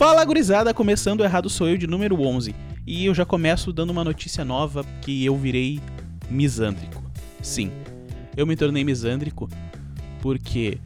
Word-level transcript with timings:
Fala 0.00 0.24
gurizada, 0.24 0.72
começando 0.72 1.22
errado 1.22 1.50
sou 1.50 1.68
eu 1.68 1.76
de 1.76 1.86
número 1.86 2.18
11. 2.22 2.54
E 2.86 3.04
eu 3.04 3.14
já 3.14 3.26
começo 3.26 3.70
dando 3.70 3.90
uma 3.90 4.02
notícia 4.02 4.42
nova 4.46 4.82
que 5.02 5.26
eu 5.26 5.36
virei 5.36 5.78
misândrico. 6.30 7.04
Sim, 7.42 7.70
eu 8.34 8.46
me 8.46 8.56
tornei 8.56 8.82
misândrico 8.82 9.46
porque 10.22 10.78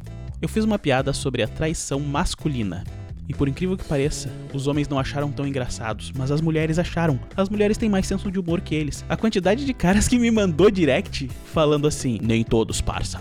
eu 0.42 0.48
fiz 0.48 0.64
uma 0.64 0.80
piada 0.80 1.12
sobre 1.12 1.44
a 1.44 1.46
traição 1.46 2.00
masculina. 2.00 2.82
E 3.28 3.32
por 3.32 3.46
incrível 3.46 3.76
que 3.76 3.84
pareça, 3.84 4.32
os 4.52 4.66
homens 4.66 4.88
não 4.88 4.98
acharam 4.98 5.30
tão 5.30 5.46
engraçados, 5.46 6.10
mas 6.18 6.32
as 6.32 6.40
mulheres 6.40 6.80
acharam. 6.80 7.20
As 7.36 7.48
mulheres 7.48 7.78
têm 7.78 7.88
mais 7.88 8.08
senso 8.08 8.32
de 8.32 8.40
humor 8.40 8.62
que 8.62 8.74
eles. 8.74 9.04
A 9.08 9.16
quantidade 9.16 9.64
de 9.64 9.72
caras 9.72 10.08
que 10.08 10.18
me 10.18 10.28
mandou 10.32 10.72
direct 10.72 11.30
falando 11.52 11.86
assim: 11.86 12.18
nem 12.20 12.42
todos, 12.42 12.80
parça. 12.80 13.20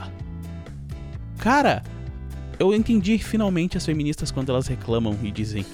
Cara, 1.38 1.84
eu 2.60 2.74
entendi 2.74 3.18
finalmente 3.18 3.78
as 3.78 3.86
feministas 3.86 4.32
quando 4.32 4.50
elas 4.50 4.68
reclamam 4.68 5.18
e 5.24 5.32
dizem: 5.32 5.66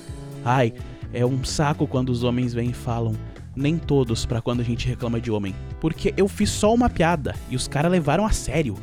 ai, 0.43 0.73
é 1.14 1.25
um 1.25 1.43
saco 1.43 1.88
quando 1.88 2.10
os 2.10 2.24
homens 2.24 2.54
vêm 2.54 2.69
e 2.69 2.74
falam. 2.74 3.15
Nem 3.55 3.78
todos 3.78 4.25
para 4.25 4.42
quando 4.42 4.61
a 4.61 4.64
gente 4.64 4.88
reclama 4.88 5.19
de 5.19 5.32
homem. 5.32 5.54
Porque 5.82 6.14
eu 6.15 6.28
fiz 6.28 6.50
só 6.50 6.74
uma 6.74 6.89
piada 6.89 7.36
e 7.50 7.55
os 7.55 7.68
caras 7.68 7.92
levaram 7.92 8.25
a 8.25 8.32
sério. 8.32 8.75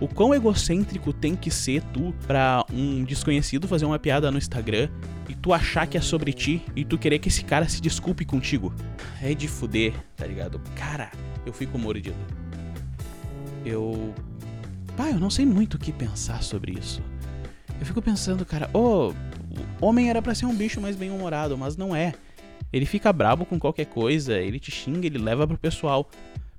O 0.00 0.08
quão 0.08 0.34
egocêntrico 0.34 1.12
tem 1.12 1.36
que 1.36 1.50
ser 1.50 1.82
tu 1.92 2.14
pra 2.26 2.64
um 2.72 3.04
desconhecido 3.04 3.68
fazer 3.68 3.84
uma 3.84 3.98
piada 3.98 4.30
no 4.30 4.38
Instagram 4.38 4.88
e 5.28 5.34
tu 5.34 5.52
achar 5.52 5.86
que 5.86 5.96
é 5.96 6.00
sobre 6.00 6.32
ti 6.32 6.62
e 6.74 6.84
tu 6.84 6.98
querer 6.98 7.18
que 7.18 7.28
esse 7.28 7.44
cara 7.44 7.68
se 7.68 7.80
desculpe 7.80 8.24
contigo? 8.24 8.72
É 9.22 9.34
de 9.34 9.46
fuder, 9.46 9.92
tá 10.16 10.26
ligado? 10.26 10.60
Cara, 10.74 11.10
eu 11.44 11.52
fico 11.52 11.78
mordido. 11.78 12.16
Eu. 13.64 14.12
Pá, 14.96 15.10
eu 15.10 15.18
não 15.18 15.30
sei 15.30 15.44
muito 15.44 15.74
o 15.74 15.78
que 15.78 15.92
pensar 15.92 16.42
sobre 16.42 16.72
isso. 16.72 17.02
Eu 17.80 17.86
fico 17.86 18.00
pensando, 18.00 18.44
cara, 18.44 18.70
ô, 18.72 19.08
oh, 19.08 19.86
homem 19.86 20.08
era 20.08 20.22
para 20.22 20.34
ser 20.34 20.46
um 20.46 20.54
bicho 20.54 20.80
mais 20.80 20.96
bem-humorado, 20.96 21.56
mas 21.56 21.76
não 21.76 21.94
é. 21.94 22.14
Ele 22.72 22.86
fica 22.86 23.12
brabo 23.12 23.44
com 23.44 23.58
qualquer 23.58 23.86
coisa, 23.86 24.38
ele 24.38 24.58
te 24.58 24.70
xinga, 24.70 25.06
ele 25.06 25.18
leva 25.18 25.46
pro 25.46 25.58
pessoal. 25.58 26.08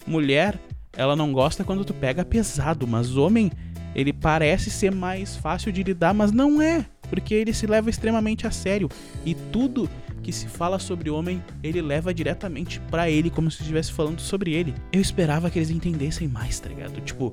Mulher, 0.07 0.59
ela 0.93 1.15
não 1.15 1.33
gosta 1.33 1.63
quando 1.63 1.83
tu 1.83 1.93
pega 1.93 2.23
pesado, 2.23 2.87
mas 2.87 3.17
homem, 3.17 3.51
ele 3.93 4.13
parece 4.13 4.69
ser 4.69 4.93
mais 4.93 5.35
fácil 5.35 5.71
de 5.71 5.83
lidar, 5.83 6.13
mas 6.13 6.31
não 6.31 6.61
é, 6.61 6.85
porque 7.09 7.33
ele 7.33 7.53
se 7.53 7.67
leva 7.67 7.89
extremamente 7.89 8.47
a 8.47 8.51
sério 8.51 8.89
e 9.25 9.33
tudo 9.33 9.89
que 10.21 10.31
se 10.31 10.47
fala 10.47 10.79
sobre 10.79 11.09
homem, 11.09 11.43
ele 11.61 11.81
leva 11.81 12.11
diretamente 12.13 12.79
para 12.89 13.09
ele 13.09 13.29
como 13.29 13.51
se 13.51 13.61
estivesse 13.61 13.91
falando 13.91 14.19
sobre 14.19 14.53
ele. 14.53 14.73
Eu 14.91 14.99
esperava 14.99 15.51
que 15.51 15.59
eles 15.59 15.69
entendessem 15.69 16.27
mais, 16.27 16.59
tá 16.59 16.67
ligado? 16.67 16.99
Tipo, 17.01 17.31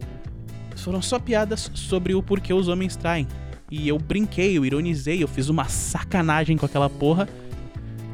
foram 0.76 1.00
só 1.00 1.18
piadas 1.18 1.70
sobre 1.72 2.14
o 2.14 2.22
porquê 2.22 2.52
os 2.52 2.68
homens 2.68 2.94
traem. 2.94 3.26
E 3.72 3.88
eu 3.88 3.98
brinquei, 3.98 4.58
eu 4.58 4.66
ironizei, 4.66 5.22
eu 5.22 5.26
fiz 5.26 5.48
uma 5.48 5.64
sacanagem 5.64 6.58
com 6.58 6.66
aquela 6.66 6.90
porra. 6.90 7.26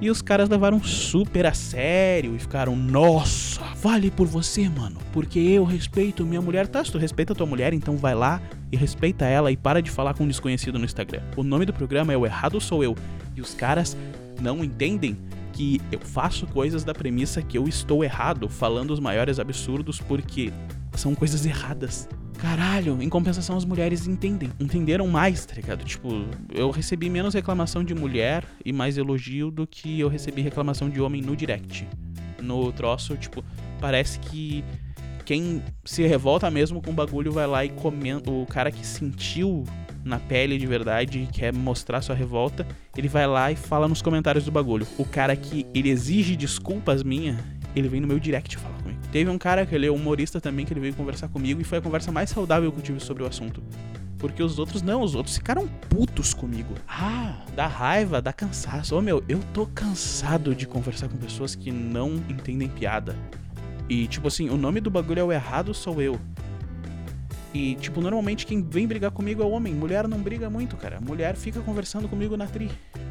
E 0.00 0.08
os 0.08 0.22
caras 0.22 0.48
levaram 0.48 0.80
super 0.80 1.46
a 1.46 1.52
sério 1.52 2.36
e 2.36 2.38
ficaram, 2.38 2.76
nossa, 2.76 3.60
vale 3.74 4.08
por 4.08 4.28
você, 4.28 4.68
mano. 4.68 5.00
Porque 5.12 5.40
eu 5.40 5.64
respeito 5.64 6.24
minha 6.24 6.40
mulher. 6.40 6.68
Tá, 6.68 6.84
se 6.84 6.92
tu 6.92 6.96
respeita 6.96 7.34
tua 7.34 7.44
mulher, 7.44 7.74
então 7.74 7.96
vai 7.96 8.14
lá 8.14 8.40
e 8.70 8.76
respeita 8.76 9.24
ela 9.24 9.50
e 9.50 9.56
para 9.56 9.82
de 9.82 9.90
falar 9.90 10.14
com 10.14 10.22
um 10.22 10.28
desconhecido 10.28 10.78
no 10.78 10.84
Instagram. 10.84 11.22
O 11.36 11.42
nome 11.42 11.66
do 11.66 11.72
programa 11.72 12.12
é 12.12 12.16
O 12.16 12.24
Errado 12.24 12.60
Sou 12.60 12.84
Eu. 12.84 12.94
E 13.34 13.40
os 13.40 13.52
caras 13.52 13.96
não 14.40 14.62
entendem 14.62 15.18
que 15.52 15.80
eu 15.90 15.98
faço 15.98 16.46
coisas 16.46 16.84
da 16.84 16.94
premissa 16.94 17.42
que 17.42 17.58
eu 17.58 17.66
estou 17.66 18.04
errado, 18.04 18.48
falando 18.48 18.92
os 18.92 19.00
maiores 19.00 19.40
absurdos 19.40 19.98
porque 19.98 20.52
são 20.94 21.16
coisas 21.16 21.44
erradas. 21.44 22.08
Caralho, 22.38 23.02
em 23.02 23.08
compensação 23.08 23.56
as 23.56 23.64
mulheres 23.64 24.06
entendem, 24.06 24.50
entenderam 24.60 25.08
mais, 25.08 25.44
tá 25.44 25.54
ligado? 25.54 25.84
Tipo, 25.84 26.08
eu 26.54 26.70
recebi 26.70 27.10
menos 27.10 27.34
reclamação 27.34 27.82
de 27.82 27.94
mulher 27.94 28.44
e 28.64 28.72
mais 28.72 28.96
elogio 28.96 29.50
do 29.50 29.66
que 29.66 29.98
eu 29.98 30.08
recebi 30.08 30.40
reclamação 30.40 30.88
de 30.88 31.00
homem 31.00 31.20
no 31.20 31.36
direct. 31.36 31.86
No 32.40 32.72
troço, 32.72 33.16
tipo, 33.16 33.44
parece 33.80 34.20
que 34.20 34.64
quem 35.24 35.62
se 35.84 36.06
revolta 36.06 36.50
mesmo 36.50 36.80
com 36.80 36.90
o 36.90 36.94
bagulho 36.94 37.32
vai 37.32 37.46
lá 37.46 37.64
e 37.64 37.68
comenta. 37.68 38.30
O 38.30 38.46
cara 38.46 38.70
que 38.70 38.86
sentiu 38.86 39.64
na 40.04 40.18
pele 40.18 40.56
de 40.56 40.66
verdade 40.66 41.24
e 41.24 41.26
quer 41.26 41.52
mostrar 41.52 42.00
sua 42.00 42.14
revolta, 42.14 42.66
ele 42.96 43.08
vai 43.08 43.26
lá 43.26 43.52
e 43.52 43.56
fala 43.56 43.86
nos 43.86 44.00
comentários 44.00 44.44
do 44.44 44.50
bagulho. 44.50 44.86
O 44.96 45.04
cara 45.04 45.36
que 45.36 45.66
ele 45.74 45.90
exige 45.90 46.34
desculpas 46.34 47.02
minha, 47.02 47.36
ele 47.78 47.88
vem 47.88 48.00
no 48.00 48.06
meu 48.06 48.18
direct 48.18 48.56
falar 48.56 48.76
comigo. 48.82 49.00
Teve 49.10 49.30
um 49.30 49.38
cara 49.38 49.64
que 49.64 49.74
ele 49.74 49.86
é 49.86 49.90
humorista 49.90 50.40
também, 50.40 50.66
que 50.66 50.72
ele 50.72 50.80
veio 50.80 50.94
conversar 50.94 51.28
comigo 51.28 51.60
e 51.60 51.64
foi 51.64 51.78
a 51.78 51.80
conversa 51.80 52.12
mais 52.12 52.30
saudável 52.30 52.70
que 52.70 52.78
eu 52.78 52.82
tive 52.82 53.00
sobre 53.00 53.22
o 53.22 53.26
assunto. 53.26 53.62
Porque 54.18 54.42
os 54.42 54.58
outros 54.58 54.82
não, 54.82 55.02
os 55.02 55.14
outros 55.14 55.36
ficaram 55.36 55.68
putos 55.88 56.34
comigo. 56.34 56.74
Ah, 56.88 57.44
dá 57.54 57.66
raiva, 57.66 58.20
dá 58.20 58.32
cansaço. 58.32 58.96
Ô 58.96 59.00
meu, 59.00 59.22
eu 59.28 59.40
tô 59.54 59.64
cansado 59.66 60.54
de 60.54 60.66
conversar 60.66 61.08
com 61.08 61.16
pessoas 61.16 61.54
que 61.54 61.70
não 61.70 62.16
entendem 62.28 62.68
piada. 62.68 63.16
E 63.88 64.06
tipo 64.08 64.28
assim, 64.28 64.50
o 64.50 64.56
nome 64.56 64.80
do 64.80 64.90
bagulho 64.90 65.20
é 65.20 65.24
o 65.24 65.32
errado 65.32 65.72
sou 65.72 66.02
eu. 66.02 66.20
E 67.54 67.76
tipo, 67.76 68.00
normalmente 68.00 68.44
quem 68.44 68.62
vem 68.62 68.86
brigar 68.86 69.12
comigo 69.12 69.42
é 69.42 69.46
o 69.46 69.50
homem. 69.50 69.72
Mulher 69.72 70.06
não 70.08 70.20
briga 70.20 70.50
muito, 70.50 70.76
cara. 70.76 71.00
Mulher 71.00 71.36
fica 71.36 71.60
conversando 71.60 72.08
comigo 72.08 72.36
na 72.36 72.46
tri. 72.46 72.70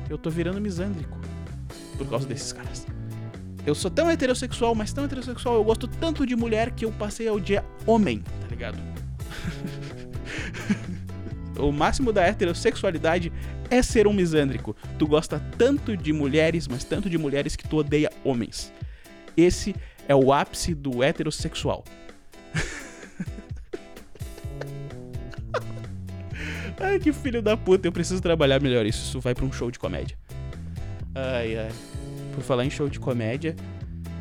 Eu 0.10 0.18
tô 0.18 0.30
virando 0.30 0.60
misândrico 0.60 1.18
por 1.98 2.08
causa 2.08 2.28
desses 2.28 2.52
caras. 2.54 2.86
Eu 3.68 3.76
sou 3.76 3.92
tão 3.92 4.10
heterossexual, 4.10 4.74
mas 4.74 4.92
tão 4.94 5.04
heterossexual, 5.04 5.56
eu 5.56 5.64
gosto 5.66 5.90
tanto 5.90 6.26
de 6.26 6.38
mulher 6.38 6.72
que 6.72 6.86
eu 6.86 6.92
passei 6.94 7.28
ao 7.28 7.38
dia 7.38 7.66
homem, 7.86 8.20
tá 8.20 8.48
ligado? 8.50 8.78
o 11.60 11.70
máximo 11.70 12.14
da 12.14 12.22
heterossexualidade 12.22 13.30
é 13.70 13.84
ser 13.84 14.08
um 14.08 14.14
misândrico. 14.14 14.74
Tu 14.98 15.06
gosta 15.06 15.44
tanto 15.58 15.98
de 15.98 16.14
mulheres, 16.14 16.66
mas 16.66 16.86
tanto 16.86 17.10
de 17.10 17.18
mulheres 17.18 17.58
que 17.58 17.68
tu 17.68 17.76
odeia 17.76 18.10
homens. 18.24 18.72
Esse 19.36 19.76
é 20.08 20.16
o 20.16 20.32
ápice 20.32 20.74
do 20.74 21.04
heterossexual. 21.04 21.84
ai, 26.80 27.00
que 27.00 27.12
filho 27.12 27.42
da 27.42 27.58
puta, 27.58 27.86
eu 27.86 27.92
preciso 27.92 28.22
trabalhar 28.22 28.62
melhor 28.62 28.86
isso. 28.86 29.04
Isso 29.04 29.20
vai 29.20 29.36
pra 29.36 29.44
um 29.44 29.52
show 29.52 29.70
de 29.70 29.78
comédia. 29.78 30.18
Ai, 31.14 31.58
ai 31.58 31.72
por 32.38 32.44
falar 32.44 32.64
em 32.64 32.70
show 32.70 32.88
de 32.88 33.00
comédia, 33.00 33.56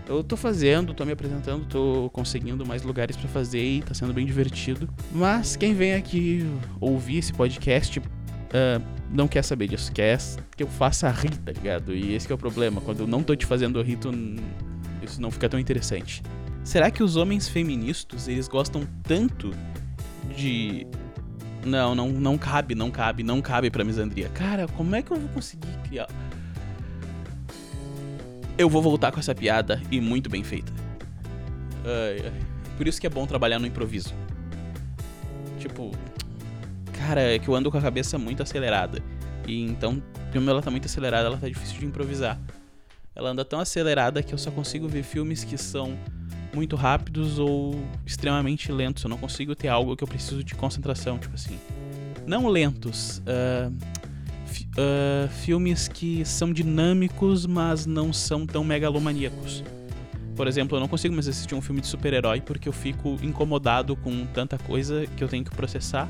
eu 0.08 0.24
tô 0.24 0.38
fazendo, 0.38 0.94
tô 0.94 1.04
me 1.04 1.12
apresentando, 1.12 1.66
tô 1.66 2.08
conseguindo 2.14 2.64
mais 2.64 2.82
lugares 2.82 3.14
para 3.14 3.28
fazer 3.28 3.62
e 3.62 3.82
tá 3.82 3.92
sendo 3.92 4.14
bem 4.14 4.24
divertido. 4.24 4.88
Mas 5.12 5.54
quem 5.54 5.74
vem 5.74 5.94
aqui 5.94 6.46
ouvir 6.80 7.18
esse 7.18 7.30
podcast 7.30 7.98
uh, 7.98 8.82
não 9.10 9.28
quer 9.28 9.42
saber 9.42 9.68
disso, 9.68 9.92
quer 9.92 10.18
que 10.56 10.62
eu 10.62 10.66
faça 10.66 11.10
rir, 11.10 11.36
tá 11.44 11.52
ligado? 11.52 11.94
E 11.94 12.14
esse 12.14 12.32
é 12.32 12.34
o 12.34 12.38
problema, 12.38 12.80
quando 12.80 13.00
eu 13.00 13.06
não 13.06 13.22
tô 13.22 13.36
te 13.36 13.44
fazendo 13.44 13.82
rir, 13.82 13.96
tu, 13.96 14.10
isso 15.02 15.20
não 15.20 15.30
fica 15.30 15.46
tão 15.46 15.60
interessante. 15.60 16.22
Será 16.64 16.90
que 16.90 17.02
os 17.02 17.16
homens 17.16 17.46
feministas, 17.46 18.28
eles 18.28 18.48
gostam 18.48 18.88
tanto 19.02 19.50
de 20.34 20.86
não, 21.66 21.94
não, 21.94 22.08
não 22.08 22.38
cabe, 22.38 22.74
não 22.74 22.90
cabe, 22.90 23.22
não 23.22 23.42
cabe 23.42 23.70
pra 23.70 23.84
misandria. 23.84 24.30
Cara, 24.30 24.66
como 24.68 24.96
é 24.96 25.02
que 25.02 25.10
eu 25.10 25.18
vou 25.18 25.28
conseguir 25.28 25.68
criar 25.86 26.08
eu 28.58 28.68
vou 28.68 28.80
voltar 28.80 29.12
com 29.12 29.20
essa 29.20 29.34
piada 29.34 29.80
e 29.90 30.00
muito 30.00 30.30
bem 30.30 30.42
feita. 30.42 30.72
Ai, 31.84 32.22
ai. 32.24 32.40
Por 32.76 32.86
isso 32.86 33.00
que 33.00 33.06
é 33.06 33.10
bom 33.10 33.26
trabalhar 33.26 33.58
no 33.58 33.66
improviso. 33.66 34.14
Tipo, 35.58 35.90
cara, 36.92 37.20
é 37.20 37.38
que 37.38 37.48
eu 37.48 37.54
ando 37.54 37.70
com 37.70 37.78
a 37.78 37.80
cabeça 37.80 38.18
muito 38.18 38.42
acelerada. 38.42 39.02
E 39.46 39.62
então, 39.62 40.02
como 40.32 40.50
ela 40.50 40.60
tá 40.60 40.70
muito 40.70 40.86
acelerada, 40.86 41.26
ela 41.26 41.38
tá 41.38 41.48
difícil 41.48 41.78
de 41.78 41.86
improvisar. 41.86 42.38
Ela 43.14 43.30
anda 43.30 43.44
tão 43.44 43.60
acelerada 43.60 44.22
que 44.22 44.34
eu 44.34 44.38
só 44.38 44.50
consigo 44.50 44.88
ver 44.88 45.02
filmes 45.02 45.42
que 45.42 45.56
são 45.56 45.96
muito 46.54 46.76
rápidos 46.76 47.38
ou 47.38 47.74
extremamente 48.04 48.70
lentos. 48.72 49.04
Eu 49.04 49.10
não 49.10 49.18
consigo 49.18 49.54
ter 49.54 49.68
algo 49.68 49.96
que 49.96 50.04
eu 50.04 50.08
preciso 50.08 50.44
de 50.44 50.54
concentração, 50.54 51.18
tipo 51.18 51.34
assim. 51.34 51.58
Não 52.26 52.48
lentos, 52.48 53.18
uh, 53.20 53.72
uh, 54.76 55.28
filmes 55.28 55.88
que 55.88 56.24
são 56.24 56.52
dinâmicos, 56.52 57.46
mas 57.46 57.86
não 57.86 58.12
são 58.12 58.46
tão 58.46 58.64
megalomaníacos. 58.64 59.62
Por 60.34 60.46
exemplo, 60.46 60.76
eu 60.76 60.80
não 60.80 60.88
consigo 60.88 61.14
mais 61.14 61.26
assistir 61.26 61.54
um 61.54 61.62
filme 61.62 61.80
de 61.80 61.86
super-herói 61.86 62.42
porque 62.42 62.68
eu 62.68 62.72
fico 62.72 63.16
incomodado 63.22 63.96
com 63.96 64.26
tanta 64.26 64.58
coisa 64.58 65.06
que 65.16 65.24
eu 65.24 65.28
tenho 65.28 65.42
que 65.44 65.50
processar. 65.50 66.08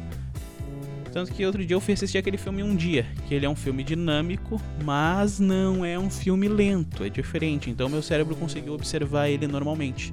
Tanto 1.12 1.32
que 1.32 1.46
outro 1.46 1.64
dia 1.64 1.74
eu 1.74 1.80
fui 1.80 1.94
assistir 1.94 2.18
aquele 2.18 2.36
filme 2.36 2.62
um 2.62 2.76
dia, 2.76 3.06
que 3.26 3.34
ele 3.34 3.46
é 3.46 3.48
um 3.48 3.56
filme 3.56 3.82
dinâmico, 3.82 4.60
mas 4.84 5.38
não 5.38 5.84
é 5.84 5.98
um 5.98 6.10
filme 6.10 6.46
lento, 6.48 7.04
é 7.04 7.08
diferente. 7.08 7.70
Então 7.70 7.88
meu 7.88 8.02
cérebro 8.02 8.36
conseguiu 8.36 8.74
observar 8.74 9.28
ele 9.28 9.46
normalmente. 9.46 10.12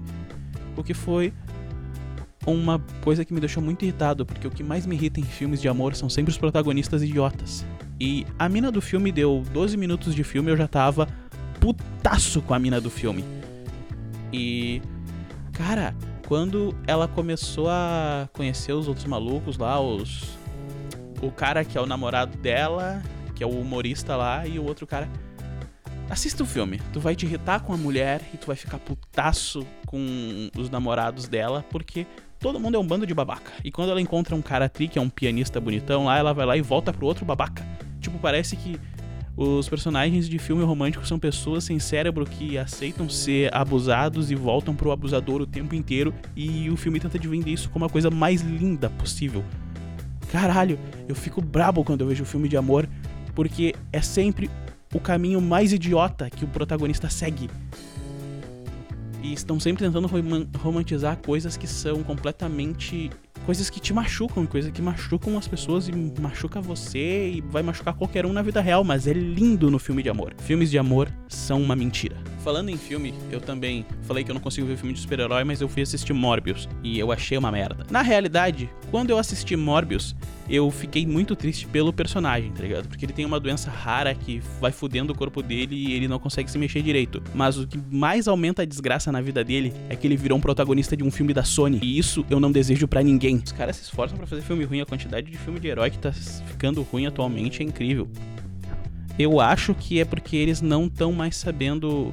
O 0.78 0.84
que 0.84 0.94
foi 0.94 1.34
uma 2.46 2.80
coisa 3.02 3.26
que 3.26 3.34
me 3.34 3.40
deixou 3.40 3.62
muito 3.62 3.84
irritado, 3.84 4.26
porque 4.26 4.48
o 4.48 4.52
que 4.52 4.64
mais 4.64 4.86
me 4.86 4.96
irrita 4.96 5.20
em 5.20 5.24
filmes 5.24 5.62
de 5.62 5.68
amor 5.68 5.96
são 5.96 6.10
sempre 6.10 6.32
os 6.32 6.38
protagonistas 6.38 7.02
idiotas. 7.02 7.66
E 8.00 8.26
a 8.38 8.50
mina 8.50 8.72
do 8.72 8.82
filme 8.82 9.12
deu 9.12 9.44
12 9.52 9.78
minutos 9.78 10.16
de 10.16 10.24
filme, 10.24 10.52
eu 10.52 10.58
já 10.58 10.68
tava 10.68 11.08
putaço 11.60 12.42
com 12.42 12.54
a 12.54 12.60
mina 12.60 12.82
do 12.82 12.90
filme. 12.90 13.24
E. 14.32 14.82
Cara, 15.54 15.96
quando 16.28 16.76
ela 16.88 17.08
começou 17.08 17.70
a 17.70 18.28
conhecer 18.34 18.74
os 18.74 18.88
outros 18.88 19.06
malucos 19.06 19.58
lá, 19.58 19.80
os. 19.80 20.38
O 21.22 21.32
cara 21.32 21.64
que 21.64 21.78
é 21.78 21.82
o 21.82 21.86
namorado 21.86 22.38
dela, 22.38 23.02
que 23.36 23.44
é 23.44 23.48
o 23.48 23.60
humorista 23.60 24.16
lá, 24.16 24.46
e 24.46 24.60
o 24.60 24.66
outro 24.66 24.86
cara. 24.86 25.08
Assista 26.10 26.44
o 26.44 26.46
filme. 26.46 26.82
Tu 26.92 27.00
vai 27.00 27.16
te 27.16 27.26
irritar 27.26 27.62
com 27.62 27.74
a 27.74 27.78
mulher 27.78 28.22
e 28.34 28.38
tu 28.38 28.48
vai 28.48 28.56
ficar 28.56 28.78
putaço 28.78 29.66
com 29.86 30.50
os 30.58 30.70
namorados 30.70 31.28
dela, 31.28 31.66
porque 31.70 32.06
todo 32.40 32.60
mundo 32.60 32.76
é 32.76 32.80
um 32.80 32.86
bando 32.86 33.08
de 33.08 33.14
babaca. 33.14 33.54
E 33.64 33.72
quando 33.72 33.90
ela 33.90 34.02
encontra 34.02 34.36
um 34.36 34.42
cara 34.42 34.68
tri, 34.68 34.90
que 34.90 35.00
é 35.00 35.02
um 35.02 35.10
pianista 35.10 35.62
bonitão 35.62 36.06
lá, 36.06 36.18
ela 36.18 36.34
vai 36.34 36.46
lá 36.46 36.58
e 36.58 36.62
volta 36.62 36.92
pro 36.92 37.06
outro 37.06 37.24
babaca. 37.24 37.66
Tipo, 38.14 38.20
parece 38.20 38.56
que 38.56 38.80
os 39.36 39.68
personagens 39.68 40.30
de 40.30 40.38
filme 40.38 40.64
romântico 40.64 41.06
são 41.08 41.18
pessoas 41.18 41.64
sem 41.64 41.80
cérebro 41.80 42.26
que 42.26 42.58
aceitam 42.60 43.10
ser 43.10 43.54
abusados 43.54 44.30
e 44.30 44.36
voltam 44.36 44.76
pro 44.76 44.92
abusador 44.92 45.42
o 45.42 45.48
tempo 45.48 45.74
inteiro. 45.74 46.14
E 46.36 46.70
o 46.70 46.78
filme 46.78 47.00
tenta 47.00 47.18
de 47.18 47.28
vender 47.28 47.52
isso 47.52 47.72
como 47.72 47.86
a 47.86 47.90
coisa 47.90 48.12
mais 48.12 48.42
linda 48.42 48.90
possível. 48.92 49.44
Caralho, 50.32 50.78
eu 51.08 51.16
fico 51.16 51.42
brabo 51.42 51.84
quando 51.84 52.02
eu 52.02 52.08
vejo 52.08 52.24
filme 52.24 52.48
de 52.48 52.56
amor, 52.56 52.88
porque 53.34 53.74
é 53.92 54.02
sempre 54.02 54.50
o 54.94 55.00
caminho 55.00 55.42
mais 55.42 55.74
idiota 55.74 56.30
que 56.30 56.46
o 56.46 56.48
protagonista 56.48 57.10
segue. 57.10 57.50
E 59.24 59.34
estão 59.34 59.60
sempre 59.60 59.84
tentando 59.84 60.08
romantizar 60.60 61.18
coisas 61.18 61.58
que 61.58 61.66
são 61.66 62.04
completamente 62.04 63.10
coisas 63.46 63.70
que 63.70 63.80
te 63.80 63.94
machucam, 63.94 64.46
coisas 64.46 64.72
que 64.72 64.82
machucam 64.82 65.38
as 65.38 65.48
pessoas 65.48 65.88
e 65.88 65.92
machuca 66.20 66.62
você 66.62 67.32
e 67.32 67.42
vai 67.42 67.62
machucar 67.62 67.94
qualquer 67.94 68.26
um 68.26 68.34
na 68.34 68.42
vida 68.42 68.62
real, 68.62 68.84
mas 68.84 69.08
é 69.08 69.14
lindo 69.14 69.70
no 69.70 69.80
filme 69.80 70.02
de 70.02 70.10
amor. 70.10 70.34
Filmes 70.40 70.72
de 70.72 70.78
amor 70.78 71.10
são 71.28 71.62
uma 71.62 71.76
mentira. 71.76 72.16
Falando 72.44 72.68
em 72.68 72.76
filme, 72.76 73.14
eu 73.32 73.40
também 73.40 73.86
falei 74.02 74.22
que 74.22 74.30
eu 74.30 74.34
não 74.34 74.42
consigo 74.42 74.68
ver 74.68 74.76
filme 74.76 74.94
de 74.94 75.00
super-herói, 75.00 75.46
mas 75.46 75.62
eu 75.62 75.70
fui 75.70 75.82
assistir 75.82 76.12
Morbius 76.12 76.68
e 76.84 77.00
eu 77.00 77.10
achei 77.10 77.38
uma 77.38 77.50
merda. 77.50 77.86
Na 77.90 78.02
realidade, 78.02 78.70
quando 78.92 79.12
eu 79.12 79.18
assisti 79.18 79.56
Morbius, 79.56 80.14
eu 80.50 80.70
fiquei 80.70 81.08
muito 81.08 81.38
triste 81.38 81.66
pelo 81.68 81.94
personagem, 81.94 82.52
tá 82.52 82.62
ligado? 82.62 82.90
Porque 82.90 83.06
ele 83.06 83.14
tem 83.14 83.24
uma 83.24 83.40
doença 83.40 83.72
rara 83.72 84.14
que 84.14 84.42
vai 84.60 84.74
fudendo 84.74 85.14
o 85.14 85.16
corpo 85.16 85.42
dele 85.42 85.74
e 85.74 85.94
ele 85.94 86.06
não 86.06 86.20
consegue 86.20 86.52
se 86.52 86.58
mexer 86.58 86.82
direito. 86.82 87.24
Mas 87.34 87.58
o 87.58 87.66
que 87.66 87.80
mais 87.90 88.28
aumenta 88.28 88.64
a 88.64 88.66
desgraça 88.66 89.10
na 89.10 89.22
vida 89.22 89.42
dele 89.42 89.74
é 89.88 89.96
que 89.96 90.06
ele 90.06 90.18
virou 90.18 90.38
um 90.38 90.42
protagonista 90.42 90.98
de 90.98 91.04
um 91.04 91.10
filme 91.10 91.34
da 91.34 91.46
Sony. 91.46 91.80
E 91.82 91.98
isso 91.98 92.26
eu 92.30 92.42
não 92.42 92.52
desejo 92.52 92.90
para 92.90 93.02
ninguém. 93.02 93.38
Os 93.38 93.54
caras 93.54 93.78
se 93.78 93.84
esforçam 93.84 94.18
para 94.18 94.28
fazer 94.28 94.42
filme 94.42 94.66
ruim, 94.66 94.82
a 94.82 94.86
quantidade 94.86 95.32
de 95.32 95.38
filme 95.38 95.62
de 95.62 95.70
herói 95.70 95.90
que 95.90 95.98
tá 95.98 96.12
ficando 96.12 96.82
ruim 96.82 97.06
atualmente 97.06 97.64
é 97.64 97.66
incrível. 97.66 98.10
Eu 99.18 99.40
acho 99.40 99.74
que 99.74 100.02
é 100.02 100.04
porque 100.06 100.36
eles 100.36 100.60
não 100.60 100.88
estão 100.88 101.14
mais 101.14 101.38
sabendo 101.38 102.12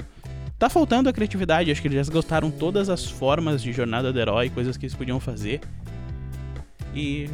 Tá 0.60 0.68
faltando 0.68 1.08
a 1.08 1.12
criatividade, 1.12 1.70
acho 1.70 1.80
que 1.80 1.88
eles 1.88 1.96
já 1.96 2.02
esgotaram 2.02 2.50
todas 2.50 2.90
as 2.90 3.06
formas 3.06 3.62
de 3.62 3.72
jornada 3.72 4.12
do 4.12 4.20
herói, 4.20 4.50
coisas 4.50 4.76
que 4.76 4.84
eles 4.84 4.94
podiam 4.94 5.18
fazer. 5.18 5.62
E 6.94 7.30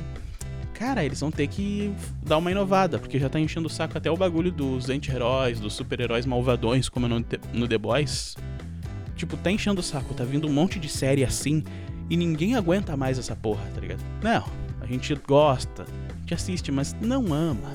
cara, 0.73 1.05
eles 1.05 1.19
vão 1.19 1.33
ter 1.33 1.49
que 1.49 1.93
dar 2.23 2.39
uma 2.39 2.53
inovada, 2.53 3.01
porque 3.01 3.19
já 3.19 3.29
tá 3.29 3.41
enchendo 3.41 3.67
o 3.67 3.71
saco 3.71 3.99
até 3.99 4.09
o 4.09 4.17
bagulho 4.17 4.53
dos 4.53 4.89
anti-heróis, 4.91 5.59
dos 5.59 5.75
super-heróis 5.75 6.25
malvadões, 6.25 6.89
como 6.89 7.09
no, 7.09 7.25
no 7.53 7.67
The 7.67 7.79
Boys. 7.79 8.37
Tipo, 9.17 9.37
tá 9.37 9.51
enchendo 9.51 9.81
o 9.81 9.83
saco, 9.83 10.15
tá 10.15 10.23
vindo 10.23 10.47
um 10.47 10.53
monte 10.53 10.79
de 10.79 10.89
série 10.89 11.25
assim, 11.25 11.65
e 12.09 12.17
ninguém 12.17 12.55
aguenta 12.55 12.97
mais 12.97 13.19
essa 13.19 13.35
porra, 13.35 13.65
tá 13.75 13.81
ligado? 13.81 14.05
Não, 14.23 14.45
a 14.81 14.87
gente 14.87 15.13
gosta, 15.27 15.83
a 15.83 16.19
gente 16.21 16.33
assiste, 16.33 16.71
mas 16.71 16.95
não 17.01 17.35
ama. 17.35 17.73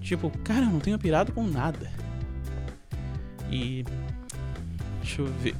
Tipo, 0.00 0.30
cara, 0.44 0.60
eu 0.60 0.70
não 0.70 0.78
tenho 0.78 0.96
pirado 0.96 1.32
com 1.32 1.44
nada. 1.44 1.90
E. 3.50 3.84
Deixa 5.02 5.22
eu 5.22 5.26
ver. 5.26 5.54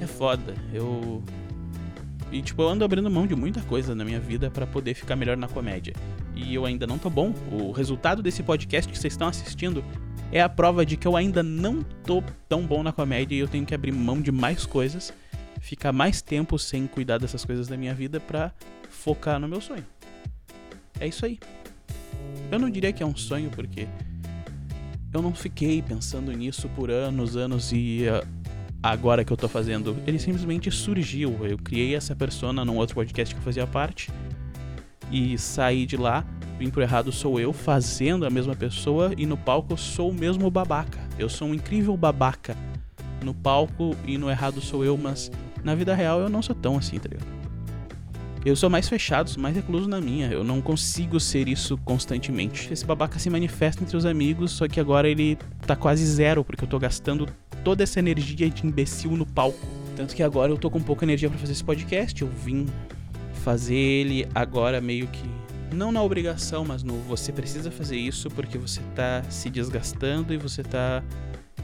É 0.00 0.06
foda. 0.06 0.54
Eu 0.72 1.22
e, 2.30 2.42
tipo, 2.42 2.60
eu 2.62 2.68
ando 2.68 2.84
abrindo 2.84 3.10
mão 3.10 3.26
de 3.26 3.34
muita 3.34 3.60
coisa 3.62 3.94
na 3.94 4.04
minha 4.04 4.20
vida 4.20 4.50
para 4.50 4.66
poder 4.66 4.94
ficar 4.94 5.16
melhor 5.16 5.36
na 5.36 5.48
comédia. 5.48 5.94
E 6.36 6.54
eu 6.54 6.66
ainda 6.66 6.86
não 6.86 6.98
tô 6.98 7.08
bom. 7.08 7.32
O 7.50 7.72
resultado 7.72 8.22
desse 8.22 8.42
podcast 8.42 8.90
que 8.90 8.98
vocês 8.98 9.14
estão 9.14 9.28
assistindo 9.28 9.82
é 10.30 10.40
a 10.42 10.48
prova 10.48 10.84
de 10.84 10.96
que 10.96 11.08
eu 11.08 11.16
ainda 11.16 11.42
não 11.42 11.82
tô 11.82 12.22
tão 12.48 12.66
bom 12.66 12.82
na 12.82 12.92
comédia 12.92 13.34
e 13.34 13.38
eu 13.38 13.48
tenho 13.48 13.64
que 13.64 13.74
abrir 13.74 13.92
mão 13.92 14.20
de 14.20 14.30
mais 14.30 14.66
coisas, 14.66 15.12
ficar 15.58 15.90
mais 15.90 16.20
tempo 16.20 16.58
sem 16.58 16.86
cuidar 16.86 17.16
dessas 17.16 17.44
coisas 17.46 17.66
da 17.66 17.78
minha 17.78 17.94
vida 17.94 18.20
pra 18.20 18.52
focar 18.90 19.40
no 19.40 19.48
meu 19.48 19.62
sonho. 19.62 19.84
É 21.00 21.06
isso 21.06 21.24
aí. 21.24 21.38
Eu 22.52 22.58
não 22.58 22.68
diria 22.68 22.92
que 22.92 23.02
é 23.02 23.06
um 23.06 23.16
sonho 23.16 23.50
porque 23.50 23.88
eu 25.14 25.22
não 25.22 25.32
fiquei 25.32 25.80
pensando 25.80 26.30
nisso 26.32 26.68
por 26.76 26.90
anos, 26.90 27.36
anos 27.36 27.72
e 27.72 28.04
uh, 28.06 28.37
agora 28.82 29.24
que 29.24 29.32
eu 29.32 29.36
tô 29.36 29.48
fazendo. 29.48 29.96
Ele 30.06 30.18
simplesmente 30.18 30.70
surgiu. 30.70 31.38
Eu 31.44 31.58
criei 31.58 31.94
essa 31.94 32.14
persona 32.14 32.64
num 32.64 32.76
outro 32.76 32.94
podcast 32.94 33.34
que 33.34 33.40
eu 33.40 33.44
fazia 33.44 33.66
parte 33.66 34.10
e 35.10 35.36
saí 35.38 35.86
de 35.86 35.96
lá. 35.96 36.24
Vim 36.58 36.70
pro 36.70 36.82
errado 36.82 37.12
sou 37.12 37.38
eu 37.38 37.52
fazendo 37.52 38.26
a 38.26 38.30
mesma 38.30 38.54
pessoa 38.54 39.12
e 39.16 39.26
no 39.26 39.36
palco 39.36 39.72
eu 39.72 39.76
sou 39.76 40.10
o 40.10 40.14
mesmo 40.14 40.50
babaca. 40.50 40.98
Eu 41.18 41.28
sou 41.28 41.48
um 41.48 41.54
incrível 41.54 41.96
babaca 41.96 42.56
no 43.22 43.34
palco 43.34 43.96
e 44.06 44.18
no 44.18 44.30
errado 44.30 44.60
sou 44.60 44.84
eu, 44.84 44.96
mas 44.96 45.30
na 45.62 45.74
vida 45.74 45.94
real 45.94 46.20
eu 46.20 46.28
não 46.28 46.42
sou 46.42 46.54
tão 46.54 46.76
assim, 46.76 46.98
tá 46.98 47.08
ligado? 47.08 47.38
Eu 48.44 48.54
sou 48.54 48.70
mais 48.70 48.88
fechado, 48.88 49.30
mais 49.38 49.54
recluso 49.54 49.88
na 49.88 50.00
minha. 50.00 50.28
Eu 50.28 50.44
não 50.44 50.60
consigo 50.60 51.18
ser 51.18 51.48
isso 51.48 51.76
constantemente. 51.78 52.72
Esse 52.72 52.86
babaca 52.86 53.18
se 53.18 53.28
manifesta 53.28 53.82
entre 53.82 53.96
os 53.96 54.06
amigos, 54.06 54.52
só 54.52 54.66
que 54.68 54.80
agora 54.80 55.08
ele 55.08 55.36
tá 55.66 55.74
quase 55.74 56.06
zero, 56.06 56.44
porque 56.44 56.64
eu 56.64 56.68
tô 56.68 56.78
gastando 56.78 57.26
toda 57.64 57.82
essa 57.82 57.98
energia 57.98 58.48
de 58.48 58.66
imbecil 58.66 59.12
no 59.12 59.26
palco. 59.26 59.66
Tanto 59.96 60.14
que 60.14 60.22
agora 60.22 60.52
eu 60.52 60.56
tô 60.56 60.70
com 60.70 60.80
pouca 60.80 61.04
energia 61.04 61.28
para 61.28 61.38
fazer 61.38 61.52
esse 61.52 61.64
podcast. 61.64 62.22
Eu 62.22 62.28
vim 62.28 62.66
fazer 63.42 63.74
ele 63.74 64.26
agora 64.34 64.80
meio 64.80 65.06
que 65.08 65.28
não 65.74 65.92
na 65.92 66.02
obrigação, 66.02 66.64
mas 66.64 66.82
no 66.82 66.94
você 67.02 67.32
precisa 67.32 67.70
fazer 67.70 67.96
isso 67.96 68.30
porque 68.30 68.56
você 68.56 68.80
tá 68.94 69.22
se 69.28 69.50
desgastando 69.50 70.32
e 70.32 70.36
você 70.36 70.62
tá 70.62 71.02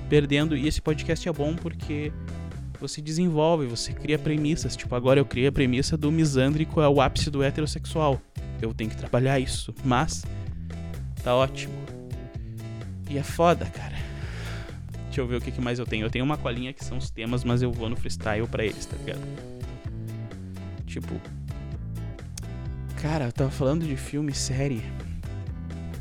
perdendo. 0.09 0.57
E 0.57 0.69
esse 0.69 0.81
podcast 0.81 1.29
é 1.29 1.33
bom 1.33 1.55
porque 1.55 2.13
você 2.81 3.01
desenvolve, 3.01 3.67
você 3.67 3.93
cria 3.93 4.19
premissas. 4.19 4.77
Tipo, 4.77 4.95
agora 4.95 5.19
eu 5.19 5.25
criei 5.25 5.47
a 5.47 5.53
premissa 5.53 5.97
do 5.97 6.11
misândrico 6.13 6.81
é 6.81 6.89
o 6.89 7.01
ápice 7.01 7.31
do 7.31 7.43
heterossexual. 7.43 8.21
Eu 8.61 8.73
tenho 8.73 8.91
que 8.91 8.97
trabalhar 8.97 9.39
isso, 9.39 9.75
mas 9.85 10.25
tá 11.23 11.35
ótimo. 11.35 11.75
E 13.11 13.19
é 13.19 13.23
foda, 13.23 13.67
cara. 13.67 14.04
Deixa 15.15 15.23
eu 15.23 15.29
ver 15.29 15.37
o 15.37 15.41
que, 15.41 15.61
mais 15.61 15.79
eu 15.79 15.87
tenho. 15.87 16.05
Eu 16.05 16.11
tenho 16.11 16.25
uma 16.25 16.37
colinha 16.37 16.73
que 16.73 16.85
são 16.85 16.99
os 16.99 17.09
temas, 17.09 17.45
mas 17.45 17.63
eu 17.63 17.71
vou 17.71 17.89
no 17.89 17.95
freestyle 17.95 18.49
para 18.49 18.65
eles, 18.65 18.85
tá 18.85 18.97
ligado? 18.97 19.21
Tipo. 20.87 21.21
Cara, 23.01 23.27
eu 23.27 23.33
tava 23.33 23.49
falando 23.49 23.87
de 23.87 23.97
filme, 23.97 24.35
série. 24.35 24.83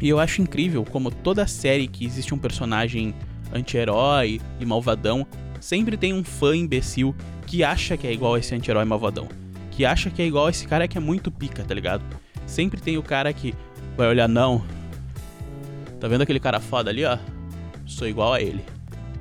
E 0.01 0.09
eu 0.09 0.19
acho 0.19 0.41
incrível 0.41 0.83
como 0.83 1.11
toda 1.11 1.45
série 1.45 1.87
que 1.87 2.03
existe 2.03 2.33
um 2.33 2.39
personagem 2.39 3.13
anti-herói 3.53 4.41
e 4.59 4.65
malvadão, 4.65 5.27
sempre 5.61 5.95
tem 5.95 6.11
um 6.11 6.23
fã 6.23 6.57
imbecil 6.57 7.15
que 7.45 7.63
acha 7.63 7.95
que 7.95 8.07
é 8.07 8.11
igual 8.11 8.33
a 8.33 8.39
esse 8.39 8.55
anti-herói 8.55 8.83
malvadão. 8.83 9.29
Que 9.69 9.85
acha 9.85 10.09
que 10.09 10.23
é 10.23 10.25
igual 10.25 10.47
a 10.47 10.49
esse 10.49 10.67
cara 10.67 10.87
que 10.87 10.97
é 10.97 11.01
muito 11.01 11.29
pica, 11.29 11.63
tá 11.63 11.75
ligado? 11.75 12.03
Sempre 12.47 12.81
tem 12.81 12.97
o 12.97 13.03
cara 13.03 13.31
que 13.31 13.53
vai 13.95 14.07
olhar, 14.07 14.27
não. 14.27 14.65
Tá 15.99 16.07
vendo 16.07 16.23
aquele 16.23 16.39
cara 16.39 16.59
foda 16.59 16.89
ali, 16.89 17.05
ó? 17.05 17.19
Sou 17.85 18.07
igual 18.07 18.33
a 18.33 18.41
ele. 18.41 18.65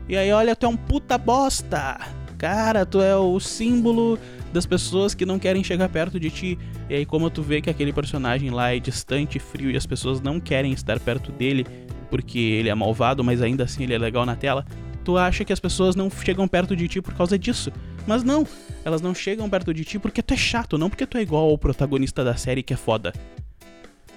E 0.09 0.17
aí, 0.17 0.33
olha, 0.33 0.55
tu 0.57 0.67
é 0.67 0.69
um 0.69 0.77
puta 0.77 1.17
bosta. 1.17 1.99
Cara, 2.37 2.85
tu 2.85 3.01
é 3.01 3.17
o 3.17 3.39
símbolo 3.39 4.19
das 4.53 4.67
pessoas 4.67 5.15
que 5.15 5.25
não 5.25 5.39
querem 5.39 5.63
chegar 5.63 5.89
perto 5.89 6.19
de 6.19 6.31
ti. 6.31 6.59
E 6.91 6.95
aí, 6.95 7.07
como 7.07 7.31
tu 7.31 7.43
vê 7.43 7.61
que 7.61 7.71
aquele 7.71 7.93
personagem 7.93 8.51
lá 8.51 8.75
é 8.75 8.79
distante, 8.79 9.39
frio 9.39 9.71
e 9.71 9.77
as 9.77 9.87
pessoas 9.87 10.21
não 10.21 10.39
querem 10.41 10.73
estar 10.73 10.99
perto 11.01 11.31
dele 11.33 11.67
porque 12.11 12.39
ele 12.39 12.69
é 12.69 12.75
malvado, 12.75 13.25
mas 13.25 13.41
ainda 13.41 13.65
assim 13.65 13.85
ele 13.85 13.95
é 13.95 13.99
legal 13.99 14.27
na 14.27 14.37
tela, 14.37 14.67
tu 15.03 15.17
acha 15.17 15.47
que 15.47 15.53
as 15.53 15.59
pessoas 15.59 15.97
não 15.97 16.11
chegam 16.11 16.47
perto 16.47 16.77
de 16.77 16.87
ti 16.87 17.01
por 17.01 17.15
causa 17.15 17.39
disso. 17.39 17.73
Mas 18.07 18.23
não, 18.23 18.47
elas 18.85 19.01
não 19.01 19.15
chegam 19.15 19.49
perto 19.49 19.73
de 19.73 19.85
ti 19.85 19.99
porque 19.99 20.23
tu 20.23 20.35
é 20.35 20.37
chato, 20.37 20.77
não 20.77 20.91
porque 20.91 21.07
tu 21.07 21.17
é 21.17 21.23
igual 21.23 21.49
ao 21.49 21.57
protagonista 21.57 22.23
da 22.23 22.37
série 22.37 22.63
que 22.63 22.75
é 22.75 22.77
foda. 22.77 23.15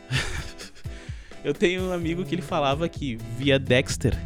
Eu 1.42 1.54
tenho 1.54 1.84
um 1.84 1.94
amigo 1.94 2.26
que 2.26 2.36
ele 2.36 2.42
falava 2.42 2.90
que 2.90 3.18
via 3.38 3.60
Dexter 3.60 4.18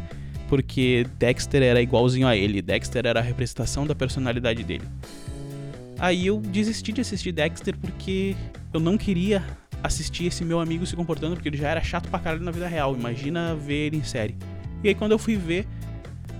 porque 0.50 1.06
Dexter 1.16 1.62
era 1.62 1.80
igualzinho 1.80 2.26
a 2.26 2.36
ele, 2.36 2.60
Dexter 2.60 3.06
era 3.06 3.20
a 3.20 3.22
representação 3.22 3.86
da 3.86 3.94
personalidade 3.94 4.64
dele. 4.64 4.82
Aí 5.96 6.26
eu 6.26 6.40
desisti 6.40 6.90
de 6.90 7.00
assistir 7.00 7.30
Dexter 7.30 7.76
porque 7.76 8.34
eu 8.74 8.80
não 8.80 8.98
queria 8.98 9.44
assistir 9.80 10.26
esse 10.26 10.44
meu 10.44 10.58
amigo 10.58 10.84
se 10.84 10.96
comportando, 10.96 11.36
porque 11.36 11.48
ele 11.48 11.56
já 11.56 11.68
era 11.68 11.80
chato 11.80 12.08
pra 12.08 12.18
caralho 12.18 12.42
na 12.42 12.50
vida 12.50 12.66
real. 12.66 12.96
Imagina 12.96 13.54
ver 13.54 13.86
ele 13.86 13.98
em 13.98 14.02
série. 14.02 14.34
E 14.82 14.88
aí 14.88 14.94
quando 14.94 15.12
eu 15.12 15.20
fui 15.20 15.36
ver, 15.36 15.68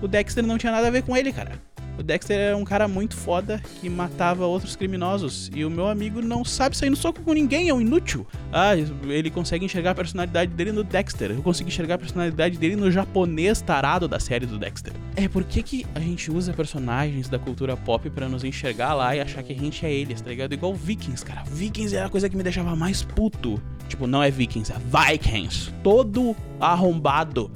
o 0.01 0.09
Dexter 0.09 0.45
não 0.45 0.57
tinha 0.57 0.73
nada 0.73 0.87
a 0.87 0.91
ver 0.91 1.03
com 1.03 1.15
ele, 1.15 1.31
cara. 1.31 1.53
O 2.01 2.03
Dexter 2.03 2.35
era 2.35 2.57
um 2.57 2.63
cara 2.63 2.87
muito 2.87 3.15
foda 3.15 3.61
que 3.79 3.87
matava 3.87 4.43
outros 4.47 4.75
criminosos. 4.75 5.51
E 5.53 5.63
o 5.63 5.69
meu 5.69 5.87
amigo 5.87 6.19
não 6.19 6.43
sabe 6.43 6.75
sair 6.75 6.89
no 6.89 6.95
soco 6.95 7.21
com 7.21 7.31
ninguém, 7.31 7.69
é 7.69 7.73
um 7.75 7.79
inútil. 7.79 8.25
Ah, 8.51 8.71
ele 8.75 9.29
consegue 9.29 9.63
enxergar 9.63 9.91
a 9.91 9.95
personalidade 9.95 10.51
dele 10.51 10.71
no 10.71 10.83
Dexter. 10.83 11.29
Eu 11.29 11.43
consigo 11.43 11.69
enxergar 11.69 11.95
a 11.95 11.97
personalidade 11.99 12.57
dele 12.57 12.75
no 12.75 12.89
japonês 12.89 13.61
tarado 13.61 14.07
da 14.07 14.19
série 14.19 14.47
do 14.47 14.57
Dexter. 14.57 14.93
É, 15.15 15.27
por 15.27 15.43
que, 15.43 15.61
que 15.61 15.85
a 15.93 15.99
gente 15.99 16.31
usa 16.31 16.53
personagens 16.53 17.29
da 17.29 17.37
cultura 17.37 17.77
pop 17.77 18.09
para 18.09 18.27
nos 18.27 18.43
enxergar 18.43 18.95
lá 18.95 19.15
e 19.15 19.19
achar 19.19 19.43
que 19.43 19.53
a 19.53 19.55
gente 19.55 19.85
é 19.85 19.93
eles, 19.93 20.21
tá 20.21 20.31
ligado? 20.31 20.53
Igual 20.53 20.73
Vikings, 20.73 21.23
cara. 21.23 21.43
Vikings 21.51 21.95
era 21.95 22.07
a 22.07 22.09
coisa 22.09 22.27
que 22.27 22.35
me 22.35 22.41
deixava 22.41 22.75
mais 22.75 23.03
puto. 23.03 23.61
Tipo, 23.87 24.07
não 24.07 24.23
é 24.23 24.31
Vikings, 24.31 24.73
é 24.73 24.77
Vikings. 24.79 25.71
Todo 25.83 26.35
arrombado 26.59 27.51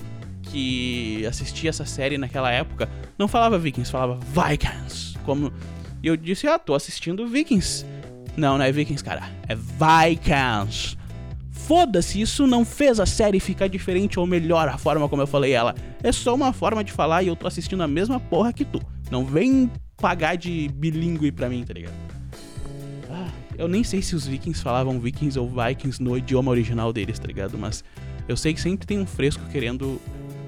que 0.52 1.26
assistia 1.26 1.70
essa 1.70 1.86
série 1.86 2.18
naquela 2.18 2.52
época 2.52 2.90
não 3.18 3.28
falava 3.28 3.58
Vikings, 3.58 3.92
falava 3.92 4.20
Vikings. 4.20 5.18
Como 5.26 5.52
e 6.06 6.08
eu 6.08 6.16
disse, 6.16 6.48
ah, 6.48 6.60
tô 6.60 6.76
assistindo 6.76 7.28
Vikings. 7.28 7.84
Não, 8.38 8.60
não 8.60 8.66
é 8.66 8.72
Vikings, 8.72 9.04
cara. 9.04 9.28
É 9.48 9.56
Vikings. 9.56 10.96
Foda-se, 11.50 12.22
isso 12.22 12.46
não 12.46 12.64
fez 12.64 13.00
a 13.00 13.08
série 13.08 13.40
ficar 13.40 13.68
diferente 13.68 14.20
ou 14.20 14.28
melhor 14.28 14.68
a 14.68 14.78
forma 14.78 15.10
como 15.10 15.24
eu 15.24 15.28
falei 15.28 15.54
ela. 15.54 15.74
É 16.04 16.12
só 16.12 16.36
uma 16.36 16.54
forma 16.54 16.84
de 16.84 16.92
falar 16.92 17.24
e 17.24 17.28
eu 17.28 17.36
tô 17.36 17.48
assistindo 17.48 17.82
a 17.82 17.88
mesma 17.88 18.20
porra 18.20 18.54
que 18.54 18.64
tu. 18.64 18.80
Não 19.10 19.26
vem 19.26 19.72
pagar 19.98 20.36
de 20.36 20.70
bilíngue 20.76 21.32
pra 21.32 21.50
mim, 21.50 21.64
tá 21.64 21.74
ligado? 21.74 21.96
Ah, 23.10 23.32
eu 23.58 23.68
nem 23.68 23.84
sei 23.84 24.04
se 24.04 24.16
os 24.16 24.28
vikings 24.28 24.62
falavam 24.62 25.00
vikings 25.00 25.40
ou 25.40 25.50
vikings 25.50 26.04
no 26.04 26.16
idioma 26.16 26.52
original 26.52 26.94
deles, 26.94 27.18
tá 27.18 27.26
ligado? 27.26 27.58
Mas 27.58 27.84
eu 28.28 28.38
sei 28.38 28.54
que 28.54 28.62
sempre 28.62 28.86
tem 28.86 29.00
um 29.00 29.08
fresco 29.08 29.44
querendo 29.52 30.00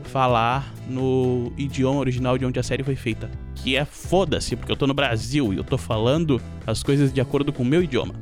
falar 0.08 0.74
no 0.88 1.52
idioma 1.58 2.00
original 2.00 2.38
de 2.38 2.46
onde 2.46 2.60
a 2.60 2.64
série 2.64 2.84
foi 2.84 2.96
feita. 2.96 3.30
Que 3.56 3.76
é 3.76 3.86
foda-se, 3.86 4.56
porque 4.56 4.72
eu 4.72 4.76
tô 4.76 4.88
no 4.88 4.94
Brasil 4.94 5.54
e 5.54 5.58
eu 5.58 5.64
tô 5.64 5.78
falando 5.78 6.42
as 6.66 6.82
coisas 6.82 7.14
de 7.14 7.22
acordo 7.22 7.54
com 7.54 7.64
o 7.64 7.66
meu 7.66 7.84
idioma. 7.84 8.16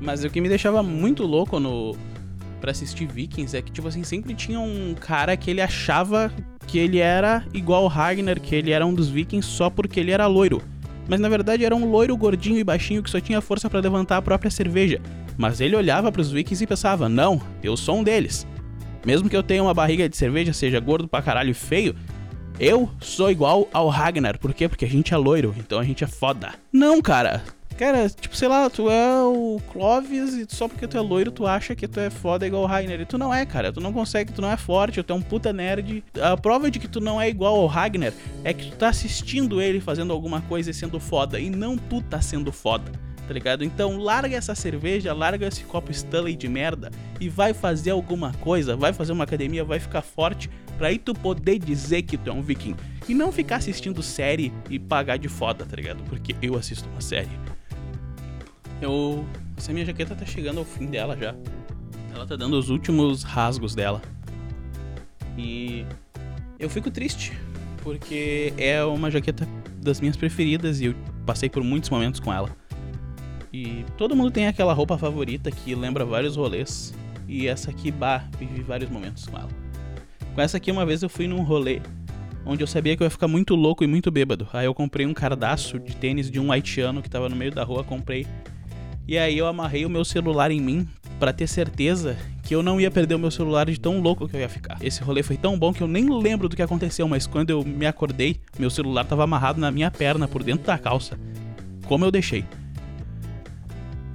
Mas 0.00 0.24
o 0.24 0.28
que 0.28 0.40
me 0.40 0.48
deixava 0.48 0.82
muito 0.82 1.24
louco 1.24 1.58
no 1.58 1.96
para 2.60 2.70
assistir 2.70 3.06
Vikings 3.06 3.54
é 3.56 3.60
que 3.60 3.70
tipo 3.70 3.86
assim 3.86 4.02
sempre 4.02 4.34
tinha 4.34 4.58
um 4.58 4.94
cara 4.98 5.36
que 5.36 5.50
ele 5.50 5.60
achava 5.60 6.32
que 6.66 6.78
ele 6.78 6.98
era 6.98 7.44
igual 7.52 7.86
Ragnar, 7.86 8.40
que 8.40 8.54
ele 8.54 8.70
era 8.70 8.86
um 8.86 8.94
dos 8.94 9.08
Vikings 9.08 9.46
só 9.46 9.68
porque 9.68 10.00
ele 10.00 10.10
era 10.10 10.26
loiro. 10.26 10.62
Mas 11.08 11.20
na 11.20 11.28
verdade 11.28 11.64
era 11.64 11.76
um 11.76 11.90
loiro 11.90 12.16
gordinho 12.16 12.58
e 12.58 12.64
baixinho 12.64 13.02
que 13.02 13.10
só 13.10 13.20
tinha 13.20 13.40
força 13.40 13.68
para 13.68 13.80
levantar 13.80 14.16
a 14.16 14.22
própria 14.22 14.50
cerveja. 14.50 15.00
Mas 15.36 15.60
ele 15.60 15.76
olhava 15.76 16.10
para 16.10 16.20
os 16.20 16.30
Vikings 16.30 16.64
e 16.64 16.66
pensava: 16.66 17.08
"Não, 17.08 17.40
eu 17.62 17.76
sou 17.76 17.98
um 17.98 18.04
deles. 18.04 18.46
Mesmo 19.04 19.28
que 19.28 19.36
eu 19.36 19.42
tenha 19.42 19.62
uma 19.62 19.74
barriga 19.74 20.08
de 20.08 20.16
cerveja, 20.16 20.52
seja 20.52 20.80
gordo 20.80 21.06
pra 21.06 21.20
caralho 21.20 21.50
e 21.50 21.54
feio, 21.54 21.94
eu 22.58 22.88
sou 23.00 23.30
igual 23.30 23.68
ao 23.72 23.88
Ragnar. 23.88 24.38
Por 24.38 24.54
quê? 24.54 24.68
Porque 24.68 24.84
a 24.84 24.88
gente 24.88 25.12
é 25.12 25.16
loiro, 25.16 25.54
então 25.58 25.78
a 25.78 25.84
gente 25.84 26.04
é 26.04 26.06
foda. 26.06 26.54
Não, 26.72 27.02
cara. 27.02 27.42
Cara, 27.76 28.08
tipo, 28.08 28.36
sei 28.36 28.46
lá, 28.46 28.70
tu 28.70 28.88
é 28.88 29.20
o 29.24 29.60
Clovis 29.72 30.34
e 30.34 30.46
só 30.48 30.68
porque 30.68 30.86
tu 30.86 30.96
é 30.96 31.00
loiro 31.00 31.32
tu 31.32 31.44
acha 31.44 31.74
que 31.74 31.88
tu 31.88 31.98
é 31.98 32.08
foda 32.08 32.46
igual 32.46 32.62
o 32.62 32.66
Ragnar. 32.66 33.00
E 33.00 33.04
tu 33.04 33.18
não 33.18 33.34
é, 33.34 33.44
cara. 33.44 33.72
Tu 33.72 33.80
não 33.80 33.92
consegue, 33.92 34.32
tu 34.32 34.40
não 34.40 34.50
é 34.50 34.56
forte, 34.56 35.02
tu 35.02 35.12
é 35.12 35.16
um 35.16 35.20
puta 35.20 35.52
nerd. 35.52 36.04
A 36.22 36.36
prova 36.36 36.70
de 36.70 36.78
que 36.78 36.86
tu 36.86 37.00
não 37.00 37.20
é 37.20 37.28
igual 37.28 37.56
ao 37.56 37.66
Ragnar 37.66 38.12
é 38.44 38.54
que 38.54 38.70
tu 38.70 38.76
tá 38.76 38.88
assistindo 38.88 39.60
ele 39.60 39.80
fazendo 39.80 40.12
alguma 40.12 40.40
coisa 40.42 40.70
e 40.70 40.74
sendo 40.74 41.00
foda. 41.00 41.40
E 41.40 41.50
não 41.50 41.76
tu 41.76 42.00
tá 42.00 42.20
sendo 42.20 42.52
foda 42.52 42.92
tá 43.26 43.34
ligado? 43.34 43.64
Então 43.64 43.98
larga 43.98 44.36
essa 44.36 44.54
cerveja, 44.54 45.12
larga 45.12 45.46
esse 45.46 45.64
copo 45.64 45.90
Stanley 45.90 46.36
de 46.36 46.48
merda 46.48 46.90
e 47.20 47.28
vai 47.28 47.54
fazer 47.54 47.90
alguma 47.90 48.32
coisa, 48.34 48.76
vai 48.76 48.92
fazer 48.92 49.12
uma 49.12 49.24
academia, 49.24 49.64
vai 49.64 49.80
ficar 49.80 50.02
forte 50.02 50.50
pra 50.76 50.88
aí 50.88 50.98
tu 50.98 51.14
poder 51.14 51.58
dizer 51.58 52.02
que 52.02 52.16
tu 52.16 52.30
é 52.30 52.32
um 52.32 52.42
viking. 52.42 52.74
E 53.08 53.14
não 53.14 53.30
ficar 53.30 53.56
assistindo 53.56 54.02
série 54.02 54.52
e 54.70 54.78
pagar 54.78 55.18
de 55.18 55.28
foda, 55.28 55.64
tá 55.64 55.76
ligado? 55.76 56.02
Porque 56.04 56.34
eu 56.40 56.56
assisto 56.56 56.88
uma 56.88 57.00
série. 57.00 57.28
Eu. 58.80 59.24
Essa 59.56 59.72
minha 59.72 59.84
jaqueta 59.84 60.14
tá 60.14 60.26
chegando 60.26 60.58
ao 60.58 60.64
fim 60.64 60.86
dela 60.86 61.16
já. 61.16 61.34
Ela 62.12 62.26
tá 62.26 62.34
dando 62.34 62.58
os 62.58 62.70
últimos 62.70 63.22
rasgos 63.22 63.74
dela. 63.74 64.00
E. 65.36 65.84
Eu 66.58 66.70
fico 66.70 66.90
triste. 66.90 67.32
Porque 67.82 68.54
é 68.56 68.82
uma 68.82 69.10
jaqueta 69.10 69.46
das 69.76 70.00
minhas 70.00 70.16
preferidas 70.16 70.80
e 70.80 70.86
eu 70.86 70.94
passei 71.26 71.50
por 71.50 71.62
muitos 71.62 71.90
momentos 71.90 72.18
com 72.18 72.32
ela. 72.32 72.48
E 73.54 73.86
todo 73.96 74.16
mundo 74.16 74.32
tem 74.32 74.48
aquela 74.48 74.72
roupa 74.72 74.98
favorita 74.98 75.48
que 75.48 75.76
lembra 75.76 76.04
vários 76.04 76.34
rolês. 76.34 76.92
E 77.28 77.46
essa 77.46 77.70
aqui, 77.70 77.92
bah, 77.92 78.24
vivi 78.36 78.62
vários 78.62 78.90
momentos 78.90 79.28
com 79.28 79.38
ela. 79.38 79.48
Com 80.34 80.40
essa 80.40 80.56
aqui, 80.56 80.72
uma 80.72 80.84
vez 80.84 81.04
eu 81.04 81.08
fui 81.08 81.28
num 81.28 81.40
rolê 81.40 81.80
onde 82.44 82.64
eu 82.64 82.66
sabia 82.66 82.96
que 82.96 83.02
eu 83.04 83.06
ia 83.06 83.10
ficar 83.10 83.28
muito 83.28 83.54
louco 83.54 83.84
e 83.84 83.86
muito 83.86 84.10
bêbado. 84.10 84.48
Aí 84.52 84.66
eu 84.66 84.74
comprei 84.74 85.06
um 85.06 85.14
cardaço 85.14 85.78
de 85.78 85.94
tênis 85.94 86.28
de 86.28 86.40
um 86.40 86.50
haitiano 86.50 87.00
que 87.00 87.08
tava 87.08 87.28
no 87.28 87.36
meio 87.36 87.52
da 87.52 87.62
rua, 87.62 87.84
comprei. 87.84 88.26
E 89.06 89.16
aí 89.16 89.38
eu 89.38 89.46
amarrei 89.46 89.86
o 89.86 89.88
meu 89.88 90.04
celular 90.04 90.50
em 90.50 90.60
mim 90.60 90.88
para 91.20 91.32
ter 91.32 91.46
certeza 91.46 92.16
que 92.42 92.56
eu 92.56 92.62
não 92.62 92.80
ia 92.80 92.90
perder 92.90 93.14
o 93.14 93.20
meu 93.20 93.30
celular 93.30 93.70
de 93.70 93.78
tão 93.78 94.00
louco 94.00 94.28
que 94.28 94.34
eu 94.34 94.40
ia 94.40 94.48
ficar. 94.48 94.78
Esse 94.80 95.00
rolê 95.00 95.22
foi 95.22 95.36
tão 95.36 95.56
bom 95.56 95.72
que 95.72 95.80
eu 95.80 95.86
nem 95.86 96.10
lembro 96.10 96.48
do 96.48 96.56
que 96.56 96.62
aconteceu, 96.62 97.06
mas 97.06 97.24
quando 97.24 97.50
eu 97.50 97.64
me 97.64 97.86
acordei, 97.86 98.40
meu 98.58 98.68
celular 98.68 99.04
tava 99.04 99.22
amarrado 99.22 99.60
na 99.60 99.70
minha 99.70 99.92
perna 99.92 100.26
por 100.26 100.42
dentro 100.42 100.66
da 100.66 100.76
calça. 100.76 101.16
Como 101.86 102.04
eu 102.04 102.10
deixei. 102.10 102.44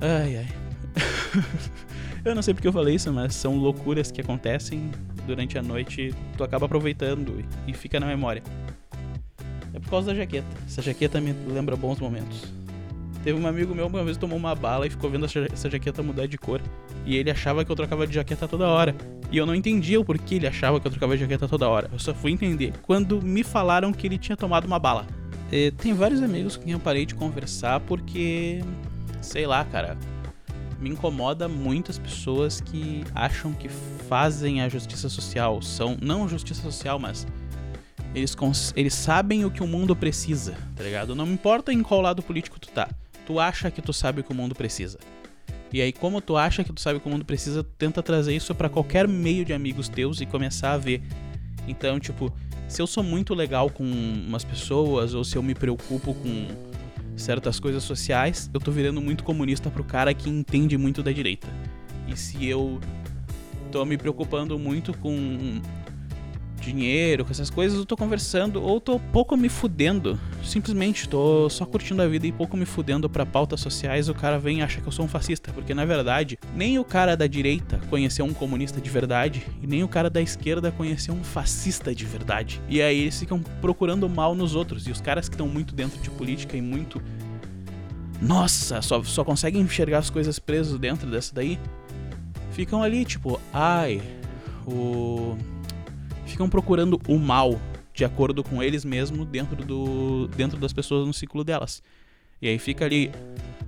Ai, 0.01 0.38
ai. 0.38 0.48
eu 2.24 2.34
não 2.34 2.41
sei 2.41 2.53
porque 2.53 2.68
eu 2.68 2.74
falei 2.74 2.96
isso, 2.96 3.12
mas 3.12 3.36
são 3.36 3.58
loucuras 3.58 4.12
que 4.12 4.22
acontecem 4.22 4.91
durante 5.27 5.58
a 5.58 5.62
noite. 5.62 6.13
Tu 6.38 6.44
acaba 6.44 6.65
aproveitando 6.65 7.44
e 7.68 7.74
fica 7.74 8.00
na 8.00 8.08
memória. 8.08 8.41
É 9.74 9.79
por 9.79 9.89
causa 9.89 10.08
da 10.08 10.15
jaqueta. 10.15 10.48
Essa 10.65 10.82
jaqueta 10.82 11.20
me 11.20 11.34
lembra 11.48 11.75
bons 11.75 12.00
momentos. 12.00 12.51
Teve 13.24 13.38
um 13.38 13.46
amigo 13.46 13.75
meu 13.75 13.88
uma 13.88 14.03
vez 14.03 14.15
tomou 14.15 14.38
uma 14.38 14.56
bala 14.56 14.88
e 14.88 14.89
ficou 14.89 15.10
vendo 15.10 15.25
essa 15.25 15.70
jaqueta 15.70 16.01
mudar 16.01 16.25
de 16.27 16.38
cor. 16.38 16.62
E 17.06 17.18
ele 17.18 17.29
achava 17.29 17.65
que 17.65 17.72
eu 17.72 17.75
trocava 17.75 18.08
de 18.08 18.13
jaqueta 18.13 18.48
toda 18.48 18.68
hora. 18.68 18.96
E 19.32 19.38
eu 19.38 19.46
não 19.46 19.53
entendia 19.53 20.00
o 20.00 20.06
porquê 20.06 20.36
ele 20.36 20.48
achava 20.48 20.79
que 20.79 20.88
eu 20.88 20.91
trocava 20.91 21.15
de 21.15 21.22
jaqueta 21.22 21.48
toda 21.48 21.68
hora. 21.68 21.89
Eu 21.91 22.00
só 22.00 22.13
fui 22.13 22.32
entender 22.32 22.74
quando 22.84 23.22
me 23.22 23.44
falaram 23.44 23.91
que 23.91 24.08
ele 24.08 24.18
tinha 24.18 24.38
tomado 24.38 24.65
uma 24.65 24.79
bala. 24.79 25.06
E 25.51 25.72
tem 25.72 25.94
vários 25.94 26.22
amigos 26.22 26.56
com 26.56 26.63
quem 26.63 26.74
eu 26.74 26.79
parei 26.79 27.06
de 27.06 27.15
conversar 27.15 27.79
porque 27.82 28.62
sei 29.21 29.45
lá, 29.45 29.63
cara. 29.65 29.97
Me 30.79 30.89
incomoda 30.89 31.47
muito 31.49 31.91
as 31.91 31.99
pessoas 31.99 32.61
que 32.61 33.03
acham 33.13 33.51
que 33.51 33.67
fazem 33.67 34.61
a 34.61 34.69
justiça 34.69 35.09
social. 35.09 35.61
São, 35.61 35.97
não 36.01 36.27
justiça 36.27 36.61
social, 36.61 36.97
mas 36.97 37.27
eles, 38.15 38.35
eles 38.75 38.93
sabem 38.93 39.43
o 39.43 39.51
que 39.51 39.61
o 39.61 39.67
mundo 39.67 39.95
precisa, 39.95 40.55
tá 40.75 40.83
ligado? 40.83 41.13
Não 41.13 41.27
importa 41.27 41.73
em 41.73 41.83
qual 41.83 42.01
lado 42.01 42.23
político 42.23 42.59
tu 42.59 42.69
tá. 42.69 42.89
Tu 43.25 43.39
acha 43.39 43.69
que 43.69 43.81
tu 43.81 43.91
sabe 43.91 44.21
o 44.21 44.23
que 44.23 44.31
o 44.31 44.35
mundo 44.35 44.55
precisa. 44.55 44.97
E 45.71 45.81
aí, 45.81 45.93
como 45.93 46.19
tu 46.19 46.35
acha 46.35 46.63
que 46.63 46.73
tu 46.73 46.81
sabe 46.81 46.97
o 46.97 47.01
que 47.01 47.07
o 47.07 47.11
mundo 47.11 47.25
precisa, 47.25 47.63
tu 47.63 47.69
tenta 47.77 48.01
trazer 48.01 48.35
isso 48.35 48.55
para 48.55 48.69
qualquer 48.69 49.07
meio 49.07 49.45
de 49.45 49.53
amigos 49.53 49.88
teus 49.88 50.19
e 50.19 50.25
começar 50.25 50.73
a 50.73 50.77
ver. 50.77 51.03
Então, 51.67 51.99
tipo, 51.99 52.33
se 52.67 52.81
eu 52.81 52.88
sou 52.88 53.03
muito 53.03 53.35
legal 53.35 53.69
com 53.69 53.83
umas 53.83 54.43
pessoas, 54.43 55.13
ou 55.13 55.23
se 55.23 55.35
eu 55.35 55.43
me 55.43 55.53
preocupo 55.53 56.15
com 56.15 56.47
certas 57.19 57.59
coisas 57.59 57.83
sociais, 57.83 58.49
eu 58.53 58.59
tô 58.59 58.71
virando 58.71 59.01
muito 59.01 59.23
comunista 59.23 59.69
pro 59.69 59.83
cara 59.83 60.13
que 60.13 60.29
entende 60.29 60.77
muito 60.77 61.03
da 61.03 61.11
direita. 61.11 61.47
E 62.07 62.17
se 62.17 62.45
eu 62.47 62.79
tô 63.71 63.85
me 63.85 63.97
preocupando 63.97 64.57
muito 64.57 64.97
com 64.97 65.61
dinheiro, 66.59 67.25
com 67.25 67.31
essas 67.31 67.49
coisas, 67.49 67.77
eu 67.77 67.85
tô 67.85 67.95
conversando 67.95 68.61
ou 68.61 68.79
tô 68.79 68.99
pouco 68.99 69.35
me 69.37 69.49
fudendo. 69.49 70.19
Simplesmente 70.43 71.07
tô 71.07 71.49
só 71.49 71.65
curtindo 71.65 72.01
a 72.01 72.07
vida 72.07 72.27
e 72.27 72.31
pouco 72.31 72.57
me 72.57 72.65
fudendo 72.65 73.09
para 73.09 73.25
pautas 73.25 73.59
sociais, 73.59 74.09
o 74.09 74.13
cara 74.13 74.37
vem 74.37 74.59
e 74.59 74.61
acha 74.61 74.81
que 74.81 74.87
eu 74.87 74.91
sou 74.91 75.05
um 75.05 75.07
fascista, 75.07 75.51
porque 75.51 75.73
na 75.73 75.85
verdade, 75.85 76.37
nem 76.55 76.77
o 76.79 76.83
cara 76.83 77.15
da 77.15 77.27
direita 77.27 77.79
conheceu 77.89 78.25
um 78.25 78.33
comunista 78.33 78.79
de 78.81 78.89
verdade 78.89 79.45
e 79.61 79.67
nem 79.67 79.83
o 79.83 79.87
cara 79.87 80.09
da 80.09 80.21
esquerda 80.21 80.71
conheceu 80.71 81.13
um 81.13 81.23
fascista 81.23 81.93
de 81.93 82.05
verdade. 82.05 82.61
E 82.69 82.81
aí 82.81 83.01
eles 83.01 83.19
ficam 83.19 83.41
procurando 83.61 84.07
mal 84.09 84.35
nos 84.35 84.55
outros 84.55 84.87
e 84.87 84.91
os 84.91 85.01
caras 85.01 85.27
que 85.27 85.35
estão 85.35 85.47
muito 85.47 85.73
dentro 85.73 85.99
de 86.01 86.09
política 86.09 86.57
e 86.57 86.61
muito 86.61 87.01
nossa, 88.21 88.81
só, 88.81 89.01
só 89.03 89.23
conseguem 89.23 89.61
enxergar 89.61 89.99
as 89.99 90.09
coisas 90.09 90.39
presas 90.39 90.77
dentro 90.77 91.09
dessa 91.09 91.33
daí. 91.33 91.57
Ficam 92.51 92.83
ali, 92.83 93.05
tipo, 93.05 93.39
ai, 93.53 94.01
o 94.67 95.37
ficam 96.29 96.50
procurando 96.50 97.00
o 97.07 97.17
mal 97.17 97.59
de 97.93 98.05
acordo 98.05 98.43
com 98.43 98.63
eles 98.63 98.86
mesmos 98.86 99.27
dentro, 99.27 99.57
do, 99.65 100.27
dentro 100.29 100.57
das 100.57 100.71
pessoas 100.71 101.05
no 101.05 101.13
ciclo 101.13 101.43
delas. 101.43 101.83
E 102.41 102.48
aí 102.48 102.57
fica 102.57 102.86
ali, 102.86 103.12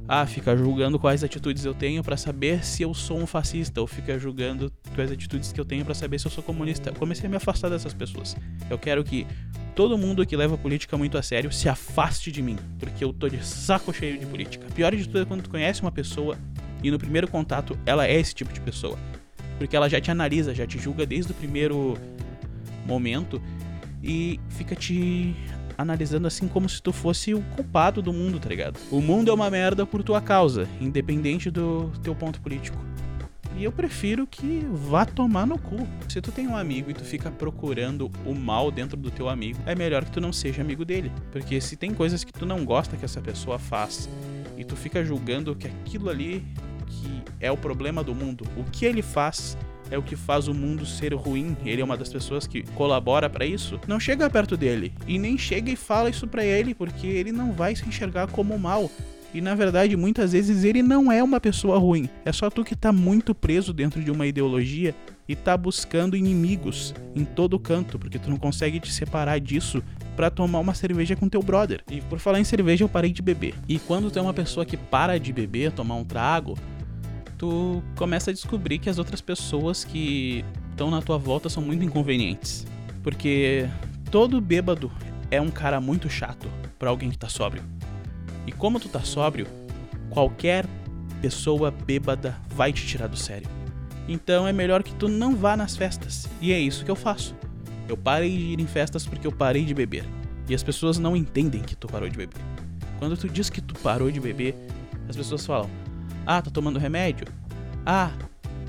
ah, 0.08 0.26
fica 0.26 0.56
julgando 0.56 0.98
quais 0.98 1.24
atitudes 1.24 1.66
eu 1.66 1.74
tenho 1.74 2.02
para 2.02 2.16
saber 2.16 2.64
se 2.64 2.84
eu 2.84 2.94
sou 2.94 3.18
um 3.18 3.28
fascista, 3.28 3.82
ou 3.82 3.88
fica 3.88 4.18
julgando 4.18 4.72
quais 4.96 5.12
atitudes 5.12 5.52
que 5.52 5.60
eu 5.60 5.66
tenho 5.66 5.84
para 5.84 5.94
saber 5.94 6.20
se 6.20 6.28
eu 6.28 6.32
sou 6.32 6.42
comunista. 6.42 6.90
Eu 6.90 6.96
comecei 6.96 7.28
a 7.28 7.30
me 7.30 7.36
afastar 7.36 7.70
dessas 7.70 7.94
pessoas. 7.94 8.38
Eu 8.70 8.78
quero 8.78 9.04
que 9.04 9.28
todo 9.76 9.98
mundo 9.98 10.26
que 10.26 10.36
leva 10.38 10.58
política 10.58 10.98
muito 10.98 11.18
a 11.18 11.22
sério 11.22 11.52
se 11.52 11.68
afaste 11.68 12.32
de 12.32 12.42
mim, 12.42 12.58
porque 12.80 13.04
eu 13.04 13.12
tô 13.12 13.28
de 13.28 13.46
saco 13.46 13.94
cheio 13.94 14.18
de 14.18 14.26
política. 14.26 14.66
Pior 14.74 14.96
de 14.96 15.06
tudo 15.06 15.20
é 15.20 15.26
quando 15.26 15.44
tu 15.44 15.50
conhece 15.50 15.82
uma 15.82 15.92
pessoa 15.92 16.38
e 16.82 16.90
no 16.90 16.98
primeiro 16.98 17.28
contato 17.28 17.78
ela 17.86 18.08
é 18.08 18.18
esse 18.18 18.34
tipo 18.34 18.54
de 18.54 18.62
pessoa. 18.62 18.98
Porque 19.58 19.76
ela 19.76 19.90
já 19.90 20.00
te 20.00 20.10
analisa, 20.10 20.56
já 20.56 20.66
te 20.66 20.80
julga 20.80 21.06
desde 21.06 21.34
o 21.34 21.36
primeiro 21.36 21.98
momento 22.86 23.42
e 24.04 24.40
fica 24.50 24.76
te 24.76 25.36
analisando 25.78 26.28
assim 26.28 26.48
como 26.48 26.70
se 26.70 26.82
tu 26.82 26.92
fosse 26.92 27.34
o 27.34 27.42
culpado 27.56 28.02
do 28.02 28.14
mundo, 28.14 28.40
tá 28.40 28.50
ligado? 28.50 28.80
O 28.92 29.02
mundo 29.02 29.32
é 29.32 29.34
uma 29.34 29.50
merda 29.50 29.86
por 29.86 30.04
tua 30.04 30.22
causa, 30.22 30.68
independente 30.80 31.50
do 31.50 31.92
teu 32.04 32.16
ponto 32.16 32.40
político. 32.40 32.78
E 33.58 33.64
eu 33.64 33.72
prefiro 33.72 34.26
que 34.26 34.66
vá 34.72 35.06
tomar 35.06 35.46
no 35.46 35.58
cu. 35.58 35.88
Se 36.08 36.22
tu 36.22 36.32
tem 36.32 36.48
um 36.48 36.56
amigo 36.56 36.90
e 36.90 36.94
tu 36.94 37.04
fica 37.04 37.30
procurando 37.30 38.10
o 38.26 38.34
mal 38.34 38.72
dentro 38.72 38.98
do 38.98 39.12
teu 39.12 39.28
amigo, 39.28 39.60
é 39.66 39.76
melhor 39.76 40.06
que 40.06 40.12
tu 40.12 40.22
não 40.22 40.32
seja 40.32 40.62
amigo 40.62 40.86
dele. 40.86 41.12
Porque 41.32 41.60
se 41.60 41.76
tem 41.76 41.94
coisas 41.94 42.24
que 42.24 42.32
tu 42.32 42.46
não 42.46 42.64
gosta 42.64 42.96
que 42.96 43.06
essa 43.06 43.22
pessoa 43.22 43.60
faz 43.60 44.10
e 44.58 44.64
tu 44.64 44.76
fica 44.76 45.04
julgando 45.04 45.56
que 45.56 45.68
aquilo 45.68 46.10
ali 46.10 46.44
que 46.88 47.24
é 47.40 47.52
o 47.52 47.58
problema 47.58 48.04
do 48.04 48.16
mundo, 48.16 48.46
o 48.58 48.64
que 48.64 48.86
ele 48.86 49.02
faz 49.02 49.58
é 49.92 49.98
o 49.98 50.02
que 50.02 50.16
faz 50.16 50.48
o 50.48 50.54
mundo 50.54 50.86
ser 50.86 51.14
ruim. 51.14 51.56
Ele 51.64 51.82
é 51.82 51.86
uma 51.86 51.98
das 51.98 52.10
pessoas 52.10 52.48
que 52.48 52.64
colabora 52.74 53.30
para 53.30 53.46
isso. 53.46 53.80
Não 53.88 54.00
chega 54.00 54.30
perto 54.30 54.58
dele 54.58 54.94
e 55.06 55.20
nem 55.20 55.38
chega 55.38 55.70
e 55.70 55.76
fala 55.76 56.10
isso 56.10 56.26
para 56.26 56.44
ele, 56.44 56.74
porque 56.74 57.06
ele 57.06 57.32
não 57.32 57.52
vai 57.52 57.76
se 57.76 57.88
enxergar 57.88 58.28
como 58.28 58.58
mal. 58.58 58.90
E 59.34 59.40
na 59.40 59.56
verdade, 59.56 59.96
muitas 59.96 60.34
vezes 60.34 60.64
ele 60.64 60.82
não 60.82 61.12
é 61.12 61.24
uma 61.24 61.40
pessoa 61.40 61.78
ruim. 61.78 62.10
É 62.26 62.32
só 62.32 62.50
tu 62.50 62.64
que 62.64 62.76
tá 62.76 62.92
muito 62.92 63.34
preso 63.34 63.74
dentro 63.74 64.04
de 64.04 64.12
uma 64.12 64.28
ideologia 64.28 64.94
e 65.28 65.36
tá 65.36 65.56
buscando 65.56 66.18
inimigos 66.18 66.94
em 67.16 67.24
todo 67.24 67.58
canto, 67.58 67.98
porque 67.98 68.20
tu 68.20 68.30
não 68.30 68.38
consegue 68.38 68.80
te 68.80 68.92
separar 68.92 69.40
disso 69.40 69.82
para 70.18 70.30
tomar 70.30 70.60
uma 70.60 70.74
cerveja 70.74 71.16
com 71.16 71.30
teu 71.30 71.42
brother. 71.42 71.82
E 71.90 72.02
por 72.02 72.20
falar 72.20 72.40
em 72.40 72.44
cerveja, 72.44 72.84
eu 72.84 72.90
parei 72.90 73.12
de 73.12 73.22
beber. 73.22 73.56
E 73.68 73.80
quando 73.80 74.12
tu 74.12 74.20
é 74.20 74.22
uma 74.22 74.34
pessoa 74.34 74.66
que 74.66 74.76
para 74.76 75.18
de 75.18 75.32
beber, 75.32 75.72
tomar 75.72 75.96
um 75.96 76.04
trago, 76.04 76.58
tu 77.42 77.82
começa 77.96 78.30
a 78.30 78.34
descobrir 78.34 78.78
que 78.78 78.88
as 78.88 79.00
outras 79.00 79.20
pessoas 79.20 79.84
que 79.84 80.46
estão 80.70 80.92
na 80.92 81.02
tua 81.02 81.18
volta 81.18 81.50
são 81.50 81.64
muito 81.64 81.84
inconvenientes. 81.84 82.68
Porque 83.02 83.68
todo 84.12 84.40
bêbado 84.40 84.92
é 85.32 85.42
um 85.42 85.50
cara 85.50 85.82
muito 85.82 86.08
chato 86.08 86.48
para 86.78 86.92
alguém 86.92 87.10
que 87.10 87.18
tá 87.18 87.28
sóbrio. 87.28 87.64
E 88.46 88.52
como 88.52 88.80
tu 88.80 88.88
tá 88.88 89.00
sóbrio, 89.00 89.48
qualquer 90.12 90.68
pessoa 91.20 91.72
bêbada 91.72 92.38
vai 92.50 92.72
te 92.72 92.86
tirar 92.86 93.08
do 93.08 93.18
sério. 93.18 93.50
Então 94.08 94.48
é 94.48 94.54
melhor 94.54 94.84
que 94.84 94.94
tu 94.94 95.08
não 95.08 95.36
vá 95.36 95.58
nas 95.58 95.76
festas. 95.76 96.30
E 96.40 96.54
é 96.54 96.60
isso 96.60 96.86
que 96.86 96.92
eu 96.92 96.96
faço. 96.96 97.36
Eu 97.90 97.98
parei 97.98 98.38
de 98.38 98.44
ir 98.44 98.60
em 98.60 98.68
festas 98.68 99.04
porque 99.04 99.26
eu 99.26 99.32
parei 99.32 99.66
de 99.66 99.74
beber. 99.74 100.06
E 100.48 100.54
as 100.54 100.62
pessoas 100.62 101.00
não 101.00 101.16
entendem 101.16 101.64
que 101.64 101.76
tu 101.76 101.88
parou 101.88 102.08
de 102.08 102.18
beber. 102.18 102.40
Quando 103.00 103.18
tu 103.18 103.28
diz 103.28 103.50
que 103.50 103.62
tu 103.62 103.74
parou 103.80 104.12
de 104.12 104.20
beber, 104.20 104.54
as 105.10 105.16
pessoas 105.16 105.44
falam: 105.44 105.81
Ah, 106.26 106.42
tá 106.42 106.52
tomando 106.52 106.80
remédio? 106.80 107.28
Ah, 107.86 108.12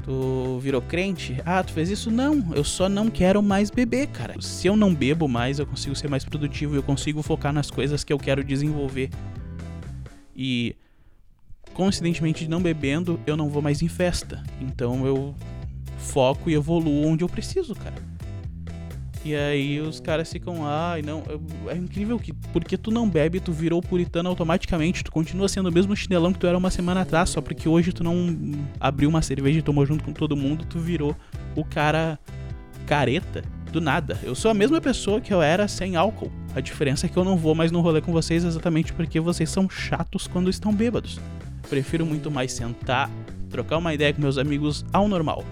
tu 0.05 0.59
virou 0.61 0.81
crente? 0.81 1.41
Ah, 1.45 1.63
tu 1.63 1.73
fez 1.73 1.91
isso? 1.91 2.11
Não, 2.11 2.55
eu 2.55 2.65
só 2.65 2.89
não 2.89 3.11
quero 3.11 3.43
mais 3.43 3.71
beber, 3.71 4.09
cara. 4.09 4.41
Se 4.41 4.67
eu 4.67 4.77
não 4.77 4.95
bebo 4.95 5.29
mais, 5.29 5.59
eu 5.59 5.67
consigo 5.67 5.95
ser 5.95 6.09
mais 6.09 6.25
produtivo, 6.25 6.75
eu 6.75 6.83
consigo 6.83 7.23
focar 7.23 7.53
nas 7.53 7.71
coisas 7.71 8.03
que 8.03 8.13
eu 8.13 8.19
quero 8.19 8.43
desenvolver. 8.43 9.11
E 10.35 10.75
coincidentemente 11.75 12.49
não 12.49 12.63
bebendo, 12.63 13.21
eu 13.27 13.37
não 13.37 13.49
vou 13.49 13.63
mais 13.63 13.83
em 13.83 13.89
festa. 13.89 14.43
Então 14.61 15.07
eu 15.07 15.35
foco 15.99 16.51
e 16.51 16.55
evoluo 16.55 17.07
onde 17.07 17.23
eu 17.23 17.29
preciso, 17.29 17.75
cara. 17.75 17.95
E 19.25 19.37
aí 19.37 19.81
os 19.81 20.01
caras 20.01 20.33
ficam, 20.33 20.67
ai, 20.67 21.01
ah, 21.01 21.03
não, 21.03 21.23
é 21.69 21.77
incrível 21.77 22.19
que 22.19 22.32
porque 22.53 22.77
tu 22.77 22.91
não 22.91 23.09
bebe, 23.09 23.41
tu 23.41 23.53
virou 23.53 23.81
puritano 23.81 24.29
automaticamente, 24.29 25.03
tu 25.03 25.11
continua 25.11 25.49
sendo 25.49 25.69
o 25.69 25.73
mesmo 25.73 25.97
chinelão 25.97 26.33
que 26.33 26.39
tu 26.39 26.47
era 26.47 26.57
uma 26.57 26.71
semana 26.71 27.01
atrás, 27.01 27.31
só 27.31 27.41
porque 27.41 27.69
hoje 27.69 27.93
tu 27.93 28.05
não 28.05 28.37
abriu 28.79 29.09
uma 29.09 29.23
cerveja 29.23 29.59
e 29.59 29.63
tomou 29.63 29.87
junto 29.87 30.05
com 30.05 30.13
todo 30.13 30.37
mundo, 30.37 30.65
tu 30.69 30.79
virou 30.79 31.17
o 31.57 31.65
cara 31.65 32.19
careta 32.87 33.43
do 33.73 33.81
nada. 33.81 34.19
Eu 34.23 34.35
sou 34.35 34.51
a 34.51 34.55
mesma 34.55 34.81
pessoa 34.81 35.21
que 35.21 35.33
eu 35.33 35.41
era 35.41 35.67
sem 35.67 35.97
álcool. 35.97 36.31
A 36.55 36.61
diferença 36.61 37.07
é 37.07 37.09
que 37.09 37.17
eu 37.17 37.25
não 37.25 37.37
vou 37.37 37.55
mais 37.55 37.73
no 37.73 37.81
rolê 37.81 38.03
com 38.03 38.13
vocês 38.13 38.45
exatamente 38.45 38.93
porque 38.93 39.19
vocês 39.19 39.49
são 39.49 39.69
chatos 39.69 40.27
quando 40.27 40.51
estão 40.51 40.75
bêbados. 40.75 41.19
Prefiro 41.71 42.05
muito 42.05 42.31
mais 42.31 42.53
sentar, 42.53 43.11
trocar 43.49 43.79
uma 43.79 43.95
ideia 43.95 44.13
com 44.13 44.21
meus 44.21 44.37
amigos 44.37 44.85
ao 44.93 45.09
normal. 45.09 45.43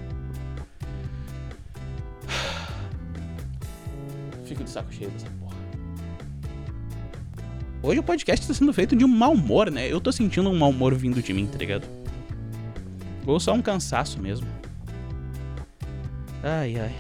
Fico 4.44 4.62
de 4.62 4.70
saco 4.70 4.92
cheio 4.92 5.10
dessa. 5.10 5.39
Hoje 7.82 7.98
o 7.98 8.02
podcast 8.02 8.42
está 8.42 8.52
sendo 8.52 8.74
feito 8.74 8.94
de 8.94 9.06
um 9.06 9.08
mau 9.08 9.32
humor, 9.32 9.70
né? 9.70 9.90
Eu 9.90 10.02
tô 10.02 10.12
sentindo 10.12 10.50
um 10.50 10.56
mau 10.58 10.68
humor 10.68 10.94
vindo 10.94 11.22
de 11.22 11.32
mim, 11.32 11.46
tá 11.46 11.56
ligado? 11.56 11.86
Ou 13.26 13.40
só 13.40 13.54
um 13.54 13.62
cansaço 13.62 14.20
mesmo. 14.20 14.46
Ai, 16.42 16.78
ai. 16.78 16.94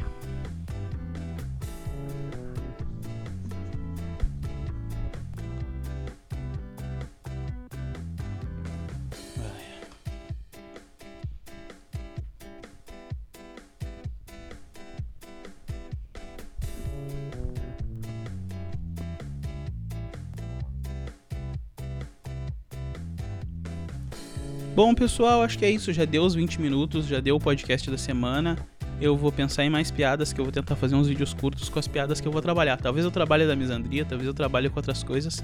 Bom, 24.74 24.94
pessoal, 24.94 25.42
acho 25.42 25.58
que 25.58 25.64
é 25.64 25.70
isso. 25.70 25.92
Já 25.92 26.04
deu 26.04 26.22
os 26.22 26.34
20 26.34 26.60
minutos, 26.60 27.06
já 27.06 27.18
deu 27.18 27.34
o 27.34 27.40
podcast 27.40 27.90
da 27.90 27.98
semana. 27.98 28.56
Eu 29.00 29.16
vou 29.16 29.32
pensar 29.32 29.64
em 29.64 29.70
mais 29.70 29.90
piadas, 29.90 30.32
que 30.32 30.40
eu 30.40 30.44
vou 30.44 30.52
tentar 30.52 30.76
fazer 30.76 30.94
uns 30.94 31.08
vídeos 31.08 31.34
curtos 31.34 31.68
com 31.68 31.78
as 31.78 31.88
piadas 31.88 32.20
que 32.20 32.28
eu 32.28 32.30
vou 32.30 32.40
trabalhar. 32.40 32.76
Talvez 32.76 33.04
eu 33.04 33.10
trabalhe 33.10 33.46
da 33.46 33.56
misandria, 33.56 34.04
talvez 34.04 34.28
eu 34.28 34.34
trabalhe 34.34 34.70
com 34.70 34.78
outras 34.78 35.02
coisas. 35.02 35.42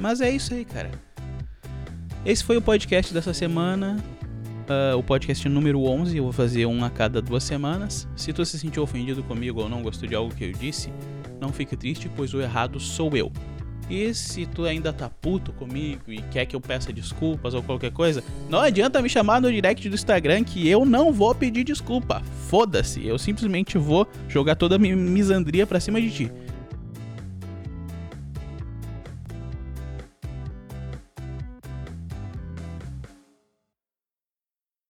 Mas 0.00 0.20
é 0.20 0.30
isso 0.30 0.54
aí, 0.54 0.64
cara. 0.64 0.90
Esse 2.24 2.44
foi 2.44 2.56
o 2.56 2.62
podcast 2.62 3.12
dessa 3.12 3.34
semana. 3.34 3.96
Uh, 4.62 4.96
o 4.96 5.02
podcast 5.02 5.48
número 5.48 5.82
11. 5.82 6.16
Eu 6.16 6.22
vou 6.22 6.32
fazer 6.32 6.64
um 6.66 6.84
a 6.84 6.90
cada 6.90 7.20
duas 7.20 7.42
semanas. 7.42 8.06
Se 8.14 8.32
tu 8.32 8.44
se 8.44 8.60
sentiu 8.60 8.84
ofendido 8.84 9.24
comigo 9.24 9.60
ou 9.60 9.68
não 9.68 9.82
gostou 9.82 10.08
de 10.08 10.14
algo 10.14 10.32
que 10.32 10.44
eu 10.44 10.52
disse, 10.52 10.92
não 11.40 11.52
fique 11.52 11.76
triste, 11.76 12.08
pois 12.14 12.32
o 12.32 12.40
errado 12.40 12.78
sou 12.78 13.10
eu. 13.16 13.32
E 13.90 14.14
se 14.14 14.46
tu 14.46 14.64
ainda 14.64 14.92
tá 14.92 15.08
puto 15.08 15.52
comigo 15.52 16.02
e 16.08 16.22
quer 16.22 16.46
que 16.46 16.56
eu 16.56 16.60
peça 16.60 16.92
desculpas 16.92 17.52
ou 17.54 17.62
qualquer 17.62 17.92
coisa, 17.92 18.22
não 18.48 18.60
adianta 18.60 19.02
me 19.02 19.08
chamar 19.08 19.40
no 19.40 19.50
direct 19.50 19.88
do 19.88 19.94
Instagram 19.94 20.44
que 20.44 20.68
eu 20.68 20.84
não 20.84 21.12
vou 21.12 21.34
pedir 21.34 21.64
desculpa. 21.64 22.22
Foda-se, 22.48 23.06
eu 23.06 23.18
simplesmente 23.18 23.76
vou 23.76 24.06
jogar 24.28 24.54
toda 24.54 24.76
a 24.76 24.78
minha 24.78 24.96
misandria 24.96 25.66
pra 25.66 25.80
cima 25.80 26.00
de 26.00 26.10
ti. 26.10 26.32